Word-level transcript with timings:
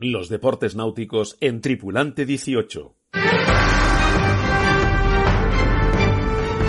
Los 0.00 0.28
deportes 0.28 0.76
náuticos 0.76 1.36
en 1.40 1.60
Tripulante 1.60 2.24
18. 2.24 2.94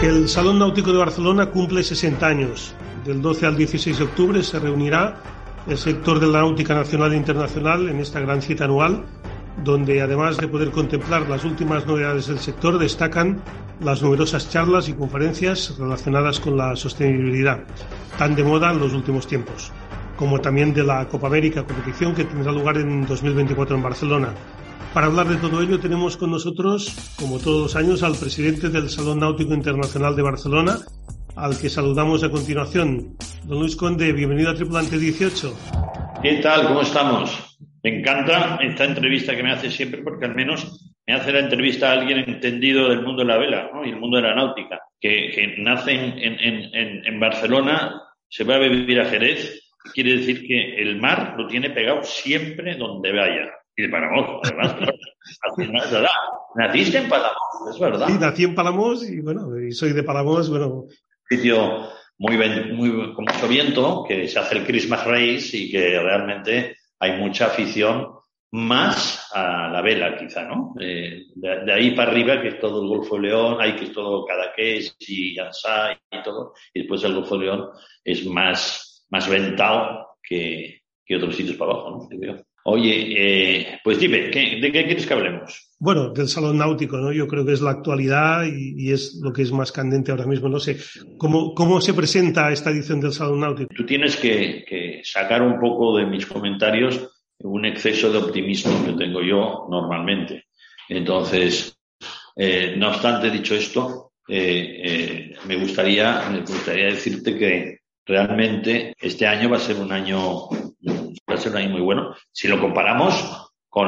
El 0.02 0.28
Salón 0.28 0.58
Náutico 0.58 0.92
de 0.92 0.98
Barcelona 0.98 1.52
cumple 1.52 1.84
60 1.84 2.26
años. 2.26 2.74
Del 3.06 3.22
12 3.22 3.46
al 3.46 3.56
16 3.56 4.00
de 4.00 4.04
octubre 4.04 4.42
se 4.42 4.58
reunirá 4.58 5.22
el 5.68 5.78
sector 5.78 6.20
de 6.20 6.26
la 6.26 6.40
náutica 6.40 6.74
nacional 6.74 7.14
e 7.14 7.18
internacional 7.18 7.88
en 7.88 8.00
esta 8.00 8.20
gran 8.20 8.42
cita 8.42 8.66
anual, 8.66 9.06
donde 9.64 10.02
además 10.02 10.38
de 10.38 10.48
poder 10.48 10.72
contemplar 10.72 11.30
las 11.30 11.46
últimas 11.46 11.86
novedades 11.86 12.26
del 12.26 12.40
sector, 12.40 12.80
destacan 12.80 13.44
las 13.80 14.02
numerosas 14.02 14.50
charlas 14.50 14.90
y 14.90 14.94
conferencias 14.94 15.78
relacionadas 15.78 16.40
con 16.40 16.58
la 16.58 16.76
sostenibilidad, 16.76 17.64
tan 18.18 18.36
de 18.36 18.44
moda 18.44 18.72
en 18.72 18.80
los 18.80 18.94
últimos 18.94 19.28
tiempos, 19.28 19.72
como 20.20 20.42
también 20.42 20.74
de 20.74 20.84
la 20.84 21.08
Copa 21.08 21.28
América, 21.28 21.64
competición 21.64 22.14
que 22.14 22.26
tendrá 22.26 22.52
lugar 22.52 22.76
en 22.76 23.06
2024 23.06 23.78
en 23.78 23.82
Barcelona. 23.82 24.36
Para 24.94 25.08
hablar 25.08 25.30
de 25.30 25.38
todo 25.38 25.62
ello 25.62 25.80
tenemos 25.80 26.18
con 26.18 26.32
nosotros, 26.32 27.16
como 27.18 27.40
todos 27.40 27.62
los 27.62 27.76
años, 27.78 28.04
al 28.04 28.18
presidente 28.18 28.68
del 28.68 28.90
Salón 28.90 29.22
Náutico 29.22 29.54
Internacional 29.54 30.18
de 30.18 30.22
Barcelona, 30.22 30.76
al 31.38 31.58
que 31.58 31.70
saludamos 31.70 32.22
a 32.26 32.30
continuación. 32.30 33.16
Don 33.46 33.60
Luis 33.60 33.78
Conde, 33.78 34.12
bienvenido 34.12 34.50
a 34.50 34.56
Tripulante 34.56 34.98
18. 34.98 35.58
¿Qué 36.22 36.34
tal? 36.44 36.68
¿Cómo 36.68 36.82
estamos? 36.82 37.58
Me 37.82 38.00
encanta 38.00 38.60
esta 38.62 38.84
entrevista 38.84 39.34
que 39.38 39.44
me 39.44 39.54
hace 39.54 39.72
siempre 39.72 40.02
porque 40.04 40.26
al 40.26 40.36
menos 40.36 40.92
me 41.08 41.14
hace 41.14 41.32
la 41.32 41.40
entrevista 41.40 41.92
a 41.92 41.94
alguien 41.94 42.26
entendido 42.28 42.90
del 42.90 43.04
mundo 43.04 43.22
de 43.22 43.28
la 43.30 43.38
vela 43.38 43.72
¿no? 43.74 43.86
y 43.86 43.92
el 43.92 44.00
mundo 44.02 44.18
de 44.18 44.24
la 44.24 44.36
náutica, 44.36 44.82
que, 45.00 45.56
nace 45.60 45.94
en, 45.94 47.20
Barcelona, 47.22 48.02
se 48.28 48.44
va 48.44 48.56
a 48.56 48.60
vivir 48.60 49.00
a 49.00 49.06
Jerez, 49.06 49.69
quiere 49.94 50.18
decir 50.18 50.46
que 50.46 50.82
el 50.82 51.00
mar 51.00 51.36
lo 51.38 51.48
tiene 51.48 51.70
pegado 51.70 52.04
siempre 52.04 52.76
donde 52.76 53.12
vaya. 53.12 53.52
Y 53.76 53.84
de 53.84 53.90
Palamos, 53.90 54.42
además, 54.44 54.76
es 55.58 55.92
verdad. 55.92 56.10
Naciste 56.56 56.98
en 56.98 57.10
Palamos, 57.10 57.38
es 57.74 57.80
verdad. 57.80 58.08
Sí, 58.08 58.14
nací 58.20 58.44
en 58.44 58.56
Palamos 58.56 59.10
y 59.10 59.22
bueno, 59.22 59.58
y 59.60 59.72
soy 59.72 59.94
de 59.94 60.04
Palamos, 60.04 60.50
bueno, 60.50 60.86
sitio 61.30 61.90
muy, 62.18 62.38
muy 62.74 63.14
con 63.14 63.26
mucho 63.26 63.48
viento, 63.48 64.04
que 64.08 64.28
se 64.28 64.40
hace 64.40 64.58
el 64.58 64.66
Christmas 64.66 65.06
Race 65.06 65.56
y 65.56 65.72
que 65.72 66.00
realmente 66.00 66.76
hay 67.00 67.18
mucha 67.18 67.46
afición 67.48 68.20
más 68.52 69.30
a 69.34 69.70
la 69.70 69.82
vela, 69.82 70.18
quizá, 70.18 70.44
¿no? 70.44 70.74
Eh, 70.80 71.28
de, 71.36 71.72
ahí 71.72 71.92
para 71.92 72.12
arriba, 72.12 72.42
que 72.42 72.50
es 72.50 72.60
todo 72.60 72.82
el 72.82 72.90
Golfo 72.90 73.16
de 73.16 73.28
León, 73.28 73.58
hay 73.60 73.76
que 73.76 73.86
es 73.86 73.94
todo 73.94 74.26
Cadaqués 74.26 74.96
y 75.00 75.38
Ansá 75.40 75.94
y 76.12 76.24
todo, 76.24 76.54
y 76.74 76.80
después 76.80 77.04
el 77.04 77.14
Golfo 77.14 77.38
de 77.38 77.46
León 77.46 77.70
es 78.04 78.26
más, 78.26 78.89
más 79.10 79.30
ventado 79.30 80.18
que, 80.22 80.82
que 81.06 81.16
otros 81.16 81.36
sitios 81.36 81.58
para 81.58 81.72
abajo, 81.72 82.08
¿no? 82.12 82.44
Oye, 82.66 83.16
eh, 83.18 83.80
pues 83.84 84.00
dime, 84.00 84.28
¿de 84.28 84.72
qué 84.72 84.86
quieres 84.86 85.08
que 85.08 85.14
hablemos? 85.14 85.72
Bueno, 85.80 86.10
del 86.10 86.28
salón 86.28 86.58
náutico, 86.58 86.98
¿no? 86.98 87.12
Yo 87.12 87.28
creo 87.28 87.46
que 87.46 87.54
es 87.54 87.62
la 87.62 87.72
actualidad 87.72 88.44
y, 88.46 88.92
es 88.92 89.20
lo 89.24 89.32
que 89.32 89.42
es 89.42 89.52
más 89.52 89.72
candente 89.72 90.12
ahora 90.12 90.28
mismo. 90.28 90.50
No 90.50 90.60
sé, 90.60 90.78
¿cómo, 91.18 91.56
cómo 91.56 91.80
se 91.82 91.94
presenta 91.94 92.52
esta 92.52 92.70
edición 92.70 93.00
del 93.00 93.14
salón 93.14 93.40
náutico? 93.40 93.74
Tú 93.74 93.86
tienes 93.86 94.18
que, 94.18 95.02
sacar 95.04 95.42
un 95.42 95.60
poco 95.60 95.98
de 95.98 96.06
mis 96.06 96.26
comentarios 96.26 97.10
un 97.40 97.66
exceso 97.66 98.12
de 98.12 98.18
optimismo 98.18 98.86
que 98.86 98.94
tengo 98.94 99.22
yo 99.24 99.68
normalmente. 99.70 100.46
Entonces, 100.90 101.76
eh, 102.36 102.76
no 102.78 102.90
obstante, 102.90 103.32
dicho 103.32 103.56
esto, 103.56 104.12
eh, 104.28 105.34
me, 105.48 105.56
gustaría, 105.56 106.30
me 106.30 106.42
gustaría 106.42 106.88
decirte 106.88 107.38
que 107.38 107.79
realmente 108.10 108.96
este 109.00 109.28
año 109.28 109.50
va 109.50 109.58
a 109.58 109.60
ser 109.60 109.78
un 109.78 109.92
año 109.92 110.50
va 110.50 111.36
a 111.36 111.38
ser 111.38 111.52
un 111.52 111.58
año 111.60 111.70
muy 111.70 111.82
bueno. 111.82 112.16
Si 112.32 112.48
lo 112.48 112.60
comparamos 112.60 113.52
con, 113.70 113.88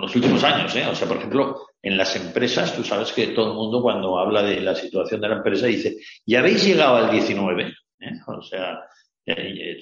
los 0.00 0.16
últimos 0.16 0.42
años, 0.42 0.74
¿eh? 0.74 0.86
O 0.90 0.94
sea, 0.94 1.06
por 1.06 1.18
ejemplo, 1.18 1.66
en 1.82 1.98
las 1.98 2.16
empresas, 2.16 2.74
tú 2.74 2.82
sabes 2.82 3.12
que 3.12 3.28
todo 3.28 3.50
el 3.50 3.56
mundo 3.56 3.82
cuando 3.82 4.18
habla 4.18 4.42
de 4.42 4.60
la 4.60 4.74
situación 4.74 5.20
de 5.20 5.28
la 5.28 5.36
empresa 5.36 5.66
dice, 5.66 5.98
ya 6.24 6.38
habéis 6.38 6.64
llegado 6.64 6.96
al 6.96 7.10
19, 7.10 7.74
¿eh? 8.00 8.06
O 8.26 8.40
sea, 8.40 8.80
eh, 9.26 9.78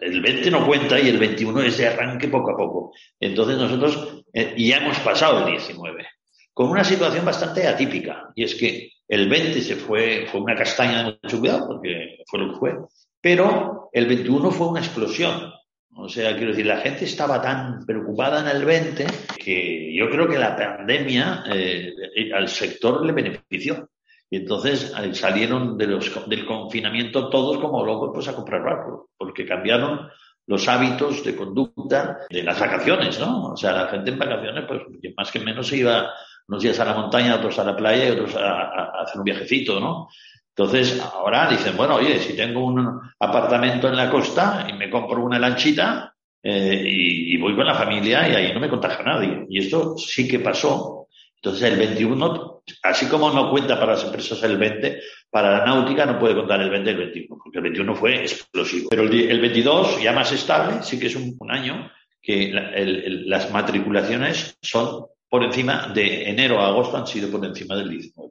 el 0.00 0.20
20 0.20 0.50
no 0.50 0.66
cuenta 0.66 0.98
y 0.98 1.08
el 1.08 1.18
21 1.18 1.62
es 1.62 1.78
de 1.78 1.86
arranque 1.86 2.26
poco 2.26 2.50
a 2.50 2.56
poco. 2.56 2.92
Entonces 3.20 3.56
nosotros 3.56 4.24
ya 4.34 4.78
hemos 4.78 4.98
pasado 4.98 5.46
el 5.46 5.52
19 5.52 6.04
con 6.52 6.68
una 6.68 6.84
situación 6.84 7.24
bastante 7.24 7.66
atípica 7.66 8.32
y 8.34 8.44
es 8.44 8.54
que 8.54 8.90
el 9.08 9.28
20 9.28 9.60
se 9.62 9.76
fue, 9.76 10.26
fue 10.30 10.40
una 10.40 10.54
castaña 10.54 11.04
de 11.04 11.18
mucho 11.22 11.40
cuidado 11.40 11.66
porque 11.68 12.18
fue 12.26 12.40
lo 12.40 12.52
que 12.52 12.58
fue, 12.58 12.78
pero 13.20 13.90
el 13.92 14.06
21 14.06 14.50
fue 14.50 14.68
una 14.68 14.80
explosión. 14.80 15.52
O 15.96 16.08
sea, 16.08 16.34
quiero 16.36 16.52
decir, 16.52 16.66
la 16.66 16.78
gente 16.78 17.04
estaba 17.04 17.42
tan 17.42 17.84
preocupada 17.84 18.40
en 18.40 18.56
el 18.56 18.64
20 18.64 19.06
que 19.38 19.94
yo 19.94 20.08
creo 20.08 20.28
que 20.28 20.38
la 20.38 20.56
pandemia 20.56 21.44
eh, 21.52 21.92
al 22.34 22.48
sector 22.48 23.04
le 23.04 23.12
benefició. 23.12 23.90
Y 24.30 24.36
entonces 24.36 24.94
salieron 25.12 25.76
de 25.76 25.88
los, 25.88 26.28
del 26.28 26.46
confinamiento 26.46 27.28
todos 27.28 27.58
como 27.58 27.84
locos 27.84 28.10
pues 28.14 28.28
a 28.28 28.34
comprar 28.34 28.62
barcos, 28.62 29.06
porque 29.16 29.44
cambiaron 29.44 30.08
los 30.46 30.68
hábitos 30.68 31.24
de 31.24 31.34
conducta 31.34 32.18
de 32.30 32.44
las 32.44 32.58
vacaciones, 32.58 33.18
¿no? 33.18 33.52
O 33.52 33.56
sea, 33.56 33.72
la 33.72 33.88
gente 33.88 34.10
en 34.10 34.18
vacaciones, 34.18 34.64
pues 34.68 34.82
más 35.16 35.32
que 35.32 35.40
menos 35.40 35.66
se 35.66 35.78
iba 35.78 36.10
unos 36.46 36.62
días 36.62 36.78
a 36.78 36.84
la 36.84 36.94
montaña, 36.94 37.36
otros 37.36 37.58
a 37.58 37.64
la 37.64 37.76
playa 37.76 38.08
y 38.08 38.10
otros 38.12 38.36
a 38.36 39.02
hacer 39.02 39.18
un 39.18 39.24
viajecito, 39.24 39.80
¿no? 39.80 40.08
Entonces, 40.56 41.00
ahora 41.00 41.48
dicen, 41.48 41.76
bueno, 41.76 41.96
oye, 41.96 42.18
si 42.18 42.34
tengo 42.34 42.64
un 42.64 43.00
apartamento 43.18 43.88
en 43.88 43.96
la 43.96 44.10
costa 44.10 44.66
y 44.68 44.72
me 44.74 44.90
compro 44.90 45.24
una 45.24 45.38
lanchita 45.38 46.14
eh, 46.42 46.82
y, 46.86 47.36
voy 47.36 47.54
con 47.54 47.66
la 47.66 47.74
familia 47.74 48.28
y 48.28 48.34
ahí 48.34 48.52
no 48.52 48.60
me 48.60 48.68
contagio 48.68 49.00
a 49.00 49.14
nadie. 49.14 49.46
Y 49.48 49.58
esto 49.58 49.96
sí 49.96 50.28
que 50.28 50.40
pasó. 50.40 51.08
Entonces, 51.36 51.70
el 51.70 51.78
21, 51.78 52.62
así 52.82 53.06
como 53.06 53.30
no 53.30 53.50
cuenta 53.50 53.78
para 53.78 53.92
las 53.92 54.04
empresas 54.04 54.42
el 54.42 54.58
20, 54.58 55.00
para 55.30 55.58
la 55.58 55.64
náutica 55.64 56.04
no 56.04 56.18
puede 56.18 56.34
contar 56.34 56.60
el 56.60 56.70
20 56.70 56.90
y 56.90 56.92
el 56.92 56.98
21, 56.98 57.38
porque 57.42 57.58
el 57.58 57.62
21 57.62 57.94
fue 57.94 58.20
explosivo. 58.20 58.88
Pero 58.90 59.02
el, 59.02 59.40
22, 59.40 60.02
ya 60.02 60.12
más 60.12 60.32
estable, 60.32 60.82
sí 60.82 60.98
que 60.98 61.06
es 61.06 61.16
un, 61.16 61.36
año 61.48 61.90
que 62.20 62.52
las 62.52 63.50
matriculaciones 63.50 64.58
son 64.60 65.06
por 65.30 65.44
encima 65.44 65.90
de 65.94 66.28
enero 66.28 66.60
a 66.60 66.68
agosto 66.68 66.96
han 66.98 67.06
sido 67.06 67.30
por 67.30 67.42
encima 67.46 67.76
del 67.76 67.88
19. 67.88 68.30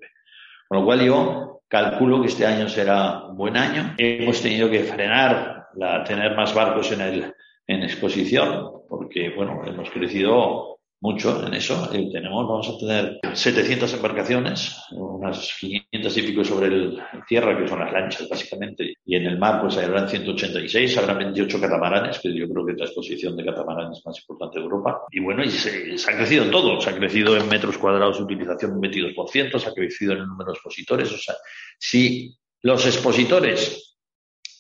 Con 0.68 0.80
lo 0.80 0.86
cual 0.86 1.04
yo 1.04 1.59
calculo 1.70 2.22
que 2.22 2.28
este 2.28 2.46
año 2.46 2.68
será 2.68 3.28
un 3.28 3.38
buen 3.38 3.56
año. 3.56 3.94
Hemos 3.98 4.42
tenido 4.42 4.70
que 4.70 4.84
frenar, 4.84 5.68
la, 5.76 6.04
tener 6.04 6.36
más 6.36 6.54
barcos 6.54 6.92
en, 6.92 7.02
el, 7.02 7.34
en 7.68 7.84
exposición, 7.84 8.82
porque 8.90 9.30
bueno, 9.30 9.62
hemos 9.66 9.90
crecido 9.92 10.79
mucho 11.02 11.46
en 11.46 11.54
eso. 11.54 11.90
Eh, 11.94 12.10
tenemos, 12.12 12.48
vamos 12.48 12.70
a 12.70 12.78
tener 12.78 13.20
700 13.34 13.94
embarcaciones, 13.94 14.76
unas 14.92 15.54
500 15.60 16.18
y 16.18 16.22
pico 16.24 16.44
sobre 16.44 16.68
el 16.68 17.00
tierra, 17.28 17.58
que 17.58 17.68
son 17.68 17.80
las 17.80 17.92
lanchas 17.92 18.28
básicamente, 18.28 18.94
y 19.06 19.16
en 19.16 19.26
el 19.26 19.38
mar 19.38 19.62
pues 19.62 19.78
habrán 19.78 20.10
186, 20.10 20.98
habrá 20.98 21.14
28 21.14 21.62
catamaranes, 21.62 22.20
que 22.20 22.34
yo 22.34 22.50
creo 22.50 22.66
que 22.66 22.74
es 22.74 22.78
la 22.78 22.86
exposición 22.86 23.36
de 23.38 23.46
catamaranes 23.46 24.02
más 24.06 24.20
importante 24.20 24.60
de 24.60 24.66
Europa. 24.66 25.02
Y 25.12 25.20
bueno, 25.20 25.44
y 25.44 25.50
se, 25.50 25.96
ha 26.10 26.16
crecido 26.16 26.50
todo, 26.50 26.80
se 26.82 26.90
ha 26.90 26.96
crecido 26.96 27.38
en 27.38 27.48
metros 27.48 27.78
cuadrados 27.78 28.18
de 28.18 28.24
utilización 28.24 28.74
un 28.74 28.82
22%, 28.82 29.60
se 29.60 29.70
ha 29.70 29.74
crecido 29.74 30.14
en 30.14 30.20
el 30.20 30.28
número 30.28 30.52
de 30.52 30.56
expositores, 30.56 31.12
o 31.12 31.18
sea, 31.18 31.36
si 31.78 32.36
los 32.62 32.86
expositores 32.86 33.89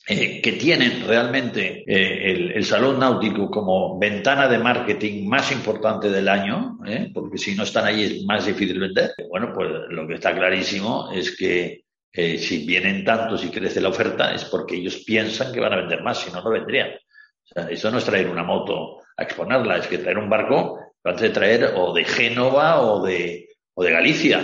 eh, 0.08 0.42
que 0.42 0.54
tienen 0.54 1.08
realmente 1.08 1.84
eh, 1.86 2.52
el, 2.56 2.64
salón 2.66 3.00
náutico 3.00 3.50
como 3.50 4.00
ventana 4.00 4.48
de 4.48 4.58
marketing 4.58 5.28
más 5.28 5.52
importante 5.52 6.10
del 6.10 6.28
año, 6.28 6.80
¿eh? 6.86 7.12
porque 7.14 7.38
si 7.38 7.56
no 7.56 7.64
están 7.64 7.86
ahí 7.86 8.04
es 8.04 8.26
más 8.26 8.46
difícil 8.46 8.80
vender. 8.80 9.12
Bueno, 9.30 9.52
pues 9.54 9.70
lo 9.90 10.08
que 10.08 10.16
está 10.16 10.34
clarísimo 10.36 11.12
es 11.12 11.36
que 11.36 11.84
si 12.12 12.66
vienen 12.66 13.06
tantos 13.06 13.46
y 13.46 13.50
crece 13.50 13.80
la 13.80 13.90
oferta 13.90 14.34
es 14.34 14.44
porque 14.46 14.76
ellos 14.76 15.04
piensan 15.06 15.54
que 15.54 15.60
van 15.60 15.74
a 15.74 15.78
vender 15.78 16.02
más, 16.02 16.20
si 16.20 16.32
no, 16.32 16.42
no 16.42 16.50
vendrían. 16.50 16.90
O 16.90 17.48
sea, 17.54 17.70
eso 17.70 17.92
no 17.92 18.00
es 18.00 18.06
traer 18.06 18.28
una 18.28 18.44
moto 18.44 19.04
a 19.16 19.24
exponerla, 19.24 19.78
es 19.78 19.88
que 19.88 20.00
traer 20.00 20.18
un 20.18 20.30
barco 20.30 20.80
lo 21.04 21.14
de 21.14 21.30
traer 21.30 21.74
o 21.76 21.94
de 21.94 22.04
Génova 22.04 22.82
o 22.82 23.06
de, 23.06 23.50
o 23.74 23.84
de 23.84 23.92
Galicia. 23.92 24.42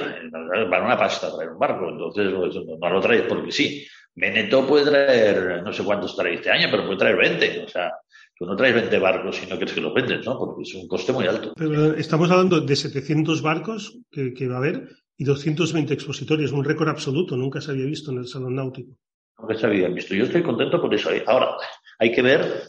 Para 0.69 0.85
una 0.85 0.97
pasta 0.97 1.33
traer 1.33 1.51
un 1.51 1.59
barco, 1.59 1.89
entonces 1.89 2.25
no 2.27 2.89
lo 2.89 3.01
traes 3.01 3.23
porque 3.23 3.51
sí. 3.51 3.85
Beneto 4.15 4.65
puede 4.65 4.85
traer, 4.85 5.61
no 5.61 5.73
sé 5.73 5.83
cuántos 5.83 6.15
trae 6.15 6.35
este 6.35 6.49
año, 6.49 6.67
pero 6.71 6.85
puede 6.85 6.99
traer 6.99 7.17
20. 7.17 7.63
O 7.65 7.67
sea, 7.67 7.91
tú 8.37 8.45
no 8.45 8.55
traes 8.55 8.73
20 8.73 8.97
barcos 8.99 9.35
si 9.35 9.45
no 9.45 9.57
quieres 9.57 9.73
que 9.73 9.81
los 9.81 9.93
vendes, 9.93 10.25
¿no? 10.25 10.37
Porque 10.37 10.63
es 10.63 10.73
un 10.73 10.87
coste 10.87 11.11
muy 11.11 11.27
alto. 11.27 11.53
Pero 11.57 11.93
estamos 11.93 12.31
hablando 12.31 12.61
de 12.61 12.75
700 12.75 13.41
barcos 13.41 13.97
que, 14.09 14.47
va 14.47 14.55
a 14.55 14.57
haber 14.59 14.87
y 15.17 15.25
220 15.25 15.93
expositores, 15.93 16.51
un 16.51 16.63
récord 16.63 16.89
absoluto, 16.89 17.35
nunca 17.35 17.59
se 17.59 17.71
había 17.71 17.85
visto 17.85 18.11
en 18.11 18.19
el 18.19 18.27
Salón 18.27 18.55
Náutico. 18.55 18.97
Nunca 19.37 19.55
se 19.55 19.65
había 19.65 19.89
visto. 19.89 20.15
Yo 20.15 20.25
estoy 20.25 20.43
contento 20.43 20.81
por 20.81 20.93
eso. 20.93 21.09
Ahora, 21.27 21.57
hay 21.99 22.11
que 22.13 22.21
ver 22.21 22.63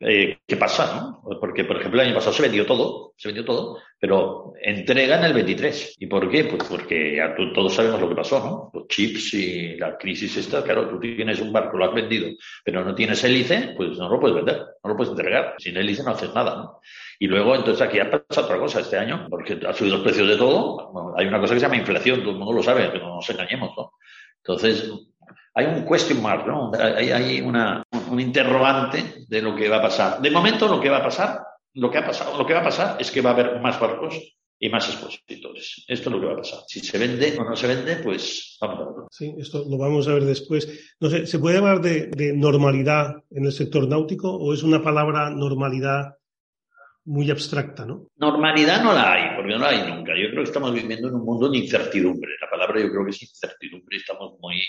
eh, 0.00 0.38
qué 0.46 0.56
pasa, 0.56 0.94
¿no? 0.94 1.22
Porque, 1.40 1.64
por 1.64 1.76
ejemplo, 1.76 2.00
el 2.00 2.08
año 2.08 2.16
pasado 2.16 2.34
se 2.34 2.42
vendió 2.42 2.66
todo, 2.66 3.14
se 3.16 3.28
vendió 3.28 3.44
todo, 3.44 3.78
pero 3.98 4.52
entregan 4.60 5.24
el 5.24 5.32
23. 5.32 5.96
¿Y 5.98 6.06
por 6.06 6.28
qué? 6.30 6.44
Pues 6.44 6.64
porque 6.64 7.16
ya 7.16 7.34
todos 7.54 7.74
sabemos 7.74 8.00
lo 8.00 8.08
que 8.08 8.16
pasó, 8.16 8.40
¿no? 8.40 8.70
Los 8.78 8.88
chips 8.88 9.34
y 9.34 9.76
la 9.76 9.96
crisis 9.96 10.36
esta, 10.36 10.62
claro, 10.62 10.88
tú 10.88 10.98
tienes 10.98 11.40
un 11.40 11.52
barco, 11.52 11.78
lo 11.78 11.86
has 11.86 11.94
vendido, 11.94 12.28
pero 12.64 12.84
no 12.84 12.94
tienes 12.94 13.22
hélice, 13.24 13.74
pues 13.76 13.96
no 13.96 14.08
lo 14.08 14.20
puedes 14.20 14.36
vender, 14.36 14.58
no 14.82 14.90
lo 14.90 14.96
puedes 14.96 15.12
entregar. 15.12 15.54
Sin 15.58 15.76
hélice 15.76 16.02
no 16.02 16.10
haces 16.10 16.34
nada, 16.34 16.56
¿no? 16.56 16.80
Y 17.18 17.26
luego, 17.28 17.54
entonces 17.54 17.86
aquí 17.86 18.00
ha 18.00 18.10
pasado 18.10 18.46
otra 18.46 18.58
cosa 18.58 18.80
este 18.80 18.98
año, 18.98 19.28
porque 19.30 19.58
ha 19.66 19.72
subido 19.72 19.96
los 19.96 20.04
precios 20.04 20.28
de 20.28 20.36
todo. 20.36 21.14
hay 21.16 21.26
una 21.26 21.40
cosa 21.40 21.54
que 21.54 21.60
se 21.60 21.66
llama 21.66 21.76
inflación, 21.76 22.20
todo 22.20 22.32
el 22.32 22.38
mundo 22.38 22.52
lo 22.52 22.62
sabe, 22.62 22.88
pero 22.92 23.06
no 23.08 23.14
nos 23.16 23.30
engañemos, 23.30 23.70
¿no? 23.76 23.92
Entonces, 24.38 24.92
hay 25.54 25.66
un 25.66 25.84
question 25.84 26.22
mark, 26.22 26.46
¿no? 26.46 26.72
Hay, 26.74 27.10
hay 27.10 27.40
una, 27.40 27.82
un 28.10 28.20
interrogante 28.20 29.24
de 29.28 29.42
lo 29.42 29.54
que 29.54 29.68
va 29.68 29.76
a 29.78 29.82
pasar. 29.82 30.20
De 30.20 30.30
momento, 30.30 30.68
lo 30.68 30.80
que 30.80 30.90
va 30.90 30.98
a 30.98 31.02
pasar, 31.04 31.40
lo 31.74 31.90
que 31.90 31.98
ha 31.98 32.06
pasado, 32.06 32.36
lo 32.36 32.46
que 32.46 32.54
va 32.54 32.60
a 32.60 32.64
pasar 32.64 32.96
es 32.98 33.10
que 33.10 33.20
va 33.20 33.30
a 33.30 33.32
haber 33.34 33.60
más 33.60 33.78
barcos 33.78 34.36
y 34.58 34.68
más 34.68 34.88
expositores. 34.88 35.84
Esto 35.86 36.08
es 36.08 36.14
lo 36.14 36.20
que 36.20 36.26
va 36.26 36.32
a 36.32 36.38
pasar. 36.38 36.60
Si 36.66 36.80
se 36.80 36.98
vende 36.98 37.36
o 37.38 37.44
no 37.44 37.54
se 37.54 37.66
vende, 37.66 37.96
pues 37.96 38.56
vamos 38.60 38.76
a 38.76 38.84
verlo. 38.84 39.08
Sí, 39.10 39.34
esto 39.38 39.64
lo 39.68 39.76
vamos 39.78 40.08
a 40.08 40.14
ver 40.14 40.24
después. 40.24 40.96
No 41.00 41.10
sé, 41.10 41.26
¿se 41.26 41.38
puede 41.38 41.58
hablar 41.58 41.80
de, 41.80 42.06
de 42.06 42.32
normalidad 42.32 43.22
en 43.30 43.44
el 43.44 43.52
sector 43.52 43.86
náutico 43.88 44.34
o 44.34 44.54
es 44.54 44.62
una 44.62 44.82
palabra 44.82 45.30
normalidad 45.30 46.14
muy 47.06 47.30
abstracta, 47.30 47.84
¿no? 47.84 48.08
Normalidad 48.16 48.82
no 48.82 48.92
la 48.94 49.12
hay, 49.12 49.36
porque 49.36 49.52
no 49.52 49.58
la 49.58 49.68
hay 49.68 49.92
nunca. 49.92 50.12
Yo 50.16 50.30
creo 50.30 50.42
que 50.42 50.48
estamos 50.48 50.72
viviendo 50.72 51.08
en 51.08 51.14
un 51.14 51.24
mundo 51.24 51.50
de 51.50 51.58
incertidumbre. 51.58 52.32
La 52.40 52.48
palabra 52.48 52.80
yo 52.80 52.90
creo 52.90 53.04
que 53.04 53.10
es 53.10 53.22
incertidumbre. 53.22 53.98
Estamos 53.98 54.38
muy, 54.40 54.54
muy 54.54 54.64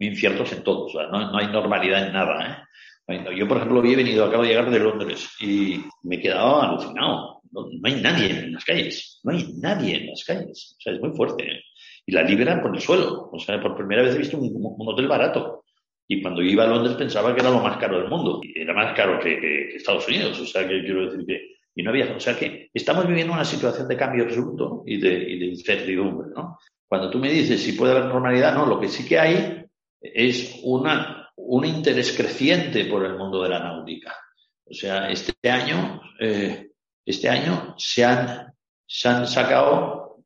inciertos 0.00 0.52
en 0.52 0.62
todo. 0.62 0.86
O 0.86 0.88
sea, 0.88 1.06
no, 1.06 1.30
no 1.30 1.38
hay 1.38 1.46
normalidad 1.48 2.06
en 2.06 2.12
nada. 2.12 2.66
¿eh? 3.08 3.24
Yo, 3.36 3.46
por 3.46 3.58
ejemplo, 3.58 3.80
había 3.80 3.96
venido, 3.96 4.24
acabo 4.24 4.42
de 4.42 4.50
llegar 4.50 4.70
de 4.70 4.78
Londres 4.78 5.30
y 5.40 5.80
me 6.02 6.16
he 6.16 6.20
quedado 6.20 6.62
alucinado. 6.62 7.42
No, 7.52 7.66
no, 7.66 7.80
hay 7.84 8.00
nadie 8.00 8.30
en 8.30 8.52
las 8.52 8.64
calles. 8.64 9.20
No 9.24 9.32
hay 9.32 9.52
nadie 9.58 9.96
en 9.96 10.06
las 10.08 10.24
calles. 10.24 10.76
O 10.78 10.80
sea, 10.80 10.92
es 10.92 11.00
muy 11.00 11.10
fuerte. 11.10 11.44
¿eh? 11.44 11.60
Y 12.06 12.12
la 12.12 12.22
liberan 12.22 12.62
por 12.62 12.74
el 12.74 12.80
suelo. 12.80 13.30
O 13.32 13.38
sea, 13.38 13.60
por 13.60 13.76
primera 13.76 14.02
vez 14.02 14.14
he 14.14 14.18
visto 14.18 14.38
un, 14.38 14.76
hotel 14.78 15.08
barato. 15.08 15.64
Y 16.08 16.20
cuando 16.22 16.42
iba 16.42 16.64
a 16.64 16.68
Londres 16.68 16.96
pensaba 16.96 17.34
que 17.34 17.40
era 17.40 17.50
lo 17.50 17.60
más 17.60 17.76
caro 17.76 17.98
del 17.98 18.08
mundo. 18.08 18.40
Y 18.42 18.60
era 18.60 18.74
más 18.74 18.94
caro 18.96 19.18
que, 19.20 19.40
que, 19.40 19.68
que 19.70 19.76
Estados 19.76 20.06
Unidos. 20.08 20.40
O 20.40 20.46
sea, 20.46 20.66
que 20.66 20.82
quiero 20.82 21.06
decir 21.06 21.26
que 21.26 21.50
y 21.74 21.82
no 21.82 21.90
había, 21.90 22.16
o 22.16 22.20
sea 22.20 22.36
que 22.36 22.68
estamos 22.74 23.06
viviendo 23.06 23.32
una 23.32 23.44
situación 23.44 23.86
de 23.86 23.96
cambio 23.96 24.24
absoluto 24.24 24.82
y 24.86 24.98
de, 24.98 25.14
y 25.14 25.38
de 25.38 25.46
incertidumbre, 25.46 26.30
¿no? 26.34 26.58
Cuando 26.86 27.08
tú 27.08 27.18
me 27.18 27.30
dices 27.30 27.62
si 27.62 27.72
puede 27.72 27.92
haber 27.92 28.06
normalidad, 28.06 28.54
no, 28.54 28.66
lo 28.66 28.80
que 28.80 28.88
sí 28.88 29.06
que 29.06 29.18
hay 29.18 29.64
es 30.00 30.60
una, 30.62 31.30
un 31.36 31.64
interés 31.64 32.12
creciente 32.16 32.84
por 32.86 33.04
el 33.04 33.16
mundo 33.16 33.42
de 33.42 33.48
la 33.48 33.58
náutica. 33.58 34.16
O 34.64 34.74
sea, 34.74 35.10
este 35.10 35.50
año, 35.50 36.00
eh, 36.18 36.70
este 37.04 37.28
año 37.28 37.74
se 37.76 38.04
han, 38.04 38.52
se 38.86 39.08
han 39.08 39.26
sacado 39.26 40.24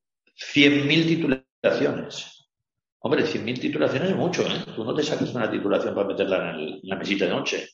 100.000 0.54 1.06
titulaciones. 1.06 2.46
Hombre, 3.00 3.24
100.000 3.24 3.60
titulaciones 3.60 4.10
es 4.10 4.16
mucho, 4.16 4.42
¿eh? 4.42 4.64
Tú 4.74 4.84
no 4.84 4.94
te 4.94 5.02
sacas 5.02 5.34
una 5.34 5.50
titulación 5.50 5.94
para 5.94 6.08
meterla 6.08 6.50
en, 6.50 6.80
la 6.82 6.96
mesita 6.96 7.26
de 7.26 7.30
noche. 7.30 7.68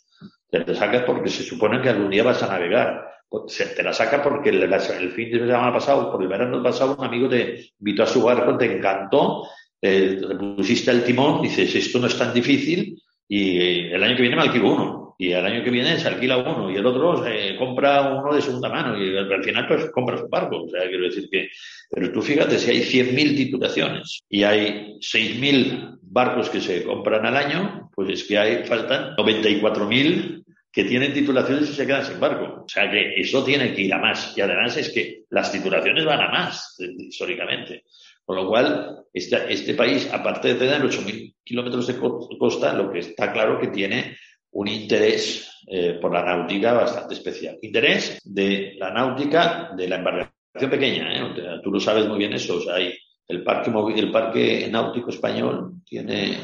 Te, 0.50 0.60
te 0.64 0.74
sacas 0.74 1.04
porque 1.04 1.28
se 1.28 1.44
supone 1.44 1.80
que 1.80 1.88
algún 1.88 2.10
día 2.10 2.24
vas 2.24 2.42
a 2.42 2.48
navegar 2.48 3.10
se 3.46 3.66
te 3.66 3.82
la 3.82 3.92
saca 3.92 4.22
porque 4.22 4.50
el, 4.50 4.62
el, 4.62 5.10
fin 5.12 5.30
de 5.30 5.38
semana 5.38 5.72
pasado, 5.72 6.10
por 6.10 6.22
el 6.22 6.28
verano 6.28 6.62
pasado, 6.62 6.96
un 6.98 7.04
amigo 7.04 7.28
te 7.28 7.72
invitó 7.78 8.02
a 8.02 8.06
su 8.06 8.22
barco, 8.22 8.56
te 8.56 8.76
encantó, 8.76 9.46
eh, 9.82 10.20
el 10.20 11.04
timón, 11.04 11.42
dices, 11.42 11.74
esto 11.74 11.98
no 11.98 12.06
es 12.06 12.18
tan 12.18 12.32
difícil, 12.34 13.00
y 13.28 13.58
el 13.86 14.02
año 14.02 14.16
que 14.16 14.22
viene 14.22 14.36
me 14.36 14.42
alquilo 14.42 14.72
uno, 14.72 15.14
y 15.18 15.32
el 15.32 15.44
año 15.44 15.62
que 15.62 15.70
viene 15.70 15.98
se 15.98 16.08
alquila 16.08 16.38
uno, 16.38 16.70
y 16.70 16.76
el 16.76 16.86
otro 16.86 17.22
se 17.22 17.56
compra 17.56 18.14
uno 18.14 18.34
de 18.34 18.40
segunda 18.40 18.68
mano, 18.68 18.98
y 18.98 19.16
al 19.16 19.44
final 19.44 19.68
pues 19.68 19.90
compra 19.90 20.16
su 20.16 20.28
barco. 20.28 20.64
O 20.64 20.68
sea, 20.68 20.88
quiero 20.88 21.04
decir 21.04 21.28
que, 21.30 21.48
pero 21.90 22.10
tú 22.10 22.22
fíjate, 22.22 22.58
si 22.58 22.70
hay 22.70 22.80
100.000 22.80 23.36
titulaciones 23.36 24.22
y 24.28 24.42
hay 24.42 24.96
6.000 24.98 25.98
barcos 26.02 26.48
que 26.48 26.60
se 26.60 26.84
compran 26.84 27.26
al 27.26 27.36
año, 27.36 27.90
pues 27.94 28.10
es 28.10 28.24
que 28.24 28.38
hay, 28.38 28.64
faltan 28.64 29.14
94.000 29.16 30.42
que 30.72 30.84
tienen 30.84 31.12
titulaciones 31.12 31.68
y 31.68 31.74
se 31.74 31.86
quedan 31.86 32.04
sin 32.04 32.20
barco. 32.20 32.64
O 32.64 32.68
sea 32.68 32.90
que 32.90 33.20
eso 33.20 33.44
tiene 33.44 33.74
que 33.74 33.82
ir 33.82 33.92
a 33.92 33.98
más. 33.98 34.36
Y 34.36 34.40
además 34.40 34.76
es 34.76 34.90
que 34.90 35.24
las 35.30 35.50
titulaciones 35.50 36.04
van 36.04 36.20
a 36.20 36.28
más, 36.28 36.76
históricamente. 36.78 37.84
Con 38.30 38.36
lo 38.36 38.46
cual, 38.46 39.06
este, 39.12 39.52
este 39.52 39.74
país, 39.74 40.08
aparte 40.12 40.54
de 40.54 40.54
tener 40.54 40.80
8.000 40.80 41.34
kilómetros 41.42 41.88
de 41.88 41.98
costa, 41.98 42.72
lo 42.74 42.92
que 42.92 43.00
está 43.00 43.32
claro 43.32 43.58
que 43.58 43.66
tiene 43.66 44.16
un 44.52 44.68
interés 44.68 45.50
eh, 45.66 45.98
por 46.00 46.12
la 46.12 46.24
náutica 46.24 46.72
bastante 46.74 47.14
especial. 47.14 47.58
Interés 47.60 48.20
de 48.22 48.74
la 48.78 48.92
náutica 48.92 49.72
de 49.76 49.88
la 49.88 49.96
embarcación 49.96 50.70
pequeña. 50.70 51.12
¿eh? 51.12 51.60
Tú 51.60 51.72
lo 51.72 51.80
sabes 51.80 52.06
muy 52.06 52.18
bien 52.18 52.32
eso. 52.32 52.58
O 52.58 52.60
sea, 52.60 52.76
hay 52.76 52.96
el 53.26 53.42
parque, 53.42 53.72
el 53.96 54.12
parque 54.12 54.68
náutico 54.70 55.10
español 55.10 55.82
tiene 55.84 56.38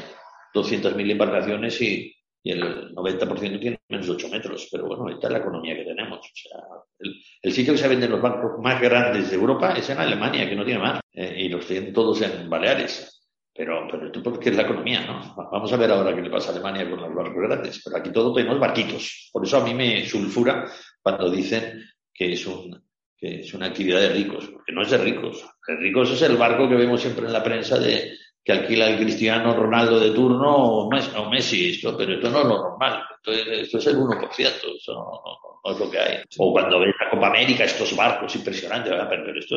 200.000 0.53 1.09
embarcaciones 1.09 1.81
y 1.81 2.13
y 2.43 2.51
el 2.51 2.93
90% 2.93 3.59
tiene 3.59 3.79
menos 3.89 4.07
de 4.07 4.13
8 4.13 4.29
metros. 4.29 4.67
Pero 4.71 4.85
bueno, 4.87 5.09
esta 5.09 5.27
es 5.27 5.33
la 5.33 5.39
economía 5.39 5.75
que 5.75 5.83
tenemos. 5.83 6.19
O 6.19 6.35
sea, 6.35 6.59
el, 6.99 7.15
el, 7.41 7.51
sitio 7.51 7.73
que 7.73 7.79
se 7.79 7.87
venden 7.87 8.11
los 8.11 8.21
bancos 8.21 8.59
más 8.61 8.81
grandes 8.81 9.29
de 9.29 9.35
Europa 9.35 9.73
es 9.73 9.89
en 9.89 9.97
Alemania, 9.97 10.47
que 10.47 10.55
no 10.55 10.65
tiene 10.65 10.79
más, 10.79 11.01
eh, 11.13 11.35
y 11.37 11.49
los 11.49 11.65
tienen 11.65 11.93
todos 11.93 12.21
en 12.21 12.49
Baleares. 12.49 13.13
Pero, 13.53 13.87
pero 13.89 14.05
esto 14.05 14.21
porque 14.21 14.49
es 14.49 14.55
la 14.55 14.63
economía, 14.63 15.01
¿no? 15.05 15.35
Vamos 15.51 15.73
a 15.73 15.77
ver 15.77 15.91
ahora 15.91 16.15
qué 16.15 16.21
le 16.21 16.29
pasa 16.29 16.49
a 16.49 16.51
Alemania 16.51 16.87
con 16.87 17.01
los 17.01 17.13
barcos 17.13 17.41
grandes. 17.41 17.81
Pero 17.83 17.97
aquí 17.97 18.11
todo 18.11 18.33
tenemos 18.33 18.59
barquitos. 18.59 19.29
Por 19.33 19.43
eso 19.43 19.57
a 19.57 19.63
mí 19.63 19.73
me 19.73 20.05
sulfura 20.05 20.65
cuando 21.01 21.29
dicen 21.31 21.83
que 22.13 22.33
es 22.33 22.45
un, 22.45 22.79
que 23.17 23.39
es 23.39 23.53
una 23.55 23.67
actividad 23.67 23.99
de 23.99 24.09
ricos, 24.09 24.47
porque 24.47 24.71
no 24.71 24.83
es 24.83 24.91
de 24.91 24.99
ricos. 24.99 25.43
De 25.67 25.75
ricos 25.75 26.11
es 26.11 26.21
el 26.21 26.37
barco 26.37 26.69
que 26.69 26.75
vemos 26.75 27.01
siempre 27.01 27.25
en 27.25 27.33
la 27.33 27.43
prensa 27.43 27.79
de 27.79 28.16
que 28.47 28.53
alquila 28.53 28.87
el 28.87 28.97
Cristiano 28.97 29.53
Ronaldo 29.53 29.99
de 29.99 30.11
turno 30.11 30.55
o 30.55 30.89
Messi, 30.89 31.11
o 31.17 31.29
Messi 31.29 31.69
esto, 31.71 31.97
pero 31.97 32.13
esto 32.13 32.29
no 32.29 32.39
es 32.39 32.45
lo 32.45 32.57
normal. 32.57 33.03
Esto 33.17 33.31
es, 33.33 33.59
esto 33.63 33.77
es 33.77 33.87
el 33.87 33.97
1%, 33.97 34.29
eso 34.39 34.93
no, 34.93 35.69
es 35.69 35.77
lo 35.77 35.91
que 35.91 35.99
hay. 35.99 36.23
O 36.37 36.53
cuando 36.53 36.79
ves 36.79 36.95
la 36.97 37.09
Copa 37.09 37.27
América, 37.27 37.65
estos 37.65 37.93
barcos 37.93 38.33
impresionantes, 38.37 38.89
¿verdad? 38.89 39.09
pero 39.09 39.37
esto, 39.37 39.55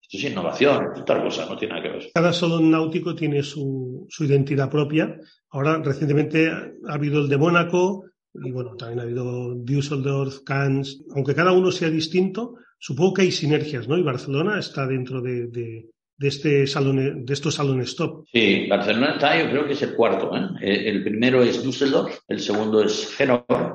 esto 0.00 0.16
es 0.18 0.22
innovación, 0.22 0.84
esto 0.84 0.94
es 0.94 1.00
otra 1.00 1.20
cosa, 1.20 1.46
no 1.46 1.56
tiene 1.56 1.74
nada 1.74 1.82
que 1.82 1.92
ver. 1.94 2.10
Cada 2.14 2.32
salón 2.32 2.70
náutico 2.70 3.12
tiene 3.12 3.42
su, 3.42 4.06
identidad 4.20 4.70
propia. 4.70 5.18
Ahora, 5.50 5.82
recientemente 5.82 6.48
ha 6.48 6.94
habido 6.94 7.22
el 7.22 7.28
de 7.28 7.38
Mónaco, 7.38 8.04
y 8.34 8.52
bueno, 8.52 8.76
también 8.76 9.00
ha 9.00 9.02
habido 9.02 9.56
Düsseldorf, 9.56 10.44
Cannes, 10.44 11.02
aunque 11.16 11.34
cada 11.34 11.50
uno 11.50 11.72
sea 11.72 11.90
distinto, 11.90 12.54
supongo 12.78 13.14
que 13.14 13.22
hay 13.22 13.32
sinergias, 13.32 13.88
¿no? 13.88 13.98
Y 13.98 14.02
Barcelona 14.04 14.60
está 14.60 14.86
dentro 14.86 15.20
de, 15.20 15.48
de, 15.48 15.86
de, 16.22 16.28
este 16.28 16.66
salón, 16.66 17.26
de 17.26 17.32
estos 17.34 17.56
salones 17.56 17.96
top. 17.96 18.24
Sí, 18.32 18.66
Barcelona 18.68 19.14
está, 19.14 19.42
yo 19.42 19.50
creo 19.50 19.66
que 19.66 19.72
es 19.72 19.82
el 19.82 19.94
cuarto. 19.94 20.30
¿eh? 20.36 20.88
El 20.88 21.02
primero 21.02 21.42
es 21.42 21.62
Düsseldorf, 21.62 22.20
el 22.28 22.40
segundo 22.40 22.82
es 22.82 23.14
Hannover, 23.18 23.72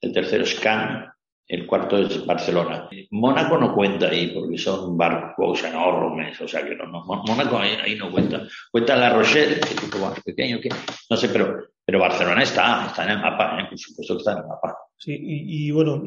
el 0.00 0.12
tercero 0.12 0.44
es 0.44 0.54
Cannes, 0.54 1.10
el 1.48 1.66
cuarto 1.66 1.98
es 1.98 2.24
Barcelona. 2.24 2.88
Mónaco 3.10 3.58
no 3.58 3.74
cuenta 3.74 4.08
ahí 4.08 4.28
porque 4.28 4.56
son 4.56 4.96
barcos 4.96 5.64
enormes, 5.64 6.40
o 6.40 6.46
sea 6.46 6.64
que 6.64 6.76
no, 6.76 6.86
no 6.86 7.02
Mónaco 7.02 7.58
ahí, 7.58 7.72
ahí, 7.82 7.96
no 7.96 8.10
cuenta. 8.12 8.42
Cuenta 8.70 8.94
La 8.94 9.10
Rochelle, 9.10 9.58
que 9.58 9.74
es 9.74 9.82
un 9.82 9.90
poco 9.90 10.06
más 10.06 10.20
pequeño 10.22 10.60
que, 10.60 10.68
no 11.10 11.16
sé, 11.16 11.28
pero, 11.28 11.69
pero 11.90 12.02
Barcelona 12.02 12.44
está, 12.44 12.86
está 12.86 13.02
en 13.02 13.10
el 13.10 13.18
mapa, 13.18 13.58
¿eh? 13.58 13.66
por 13.68 13.76
supuesto 13.76 14.14
que 14.14 14.18
está 14.18 14.30
en 14.30 14.38
el 14.38 14.44
mapa. 14.46 14.76
Sí, 14.96 15.12
y, 15.12 15.66
y, 15.66 15.70
bueno, 15.72 16.00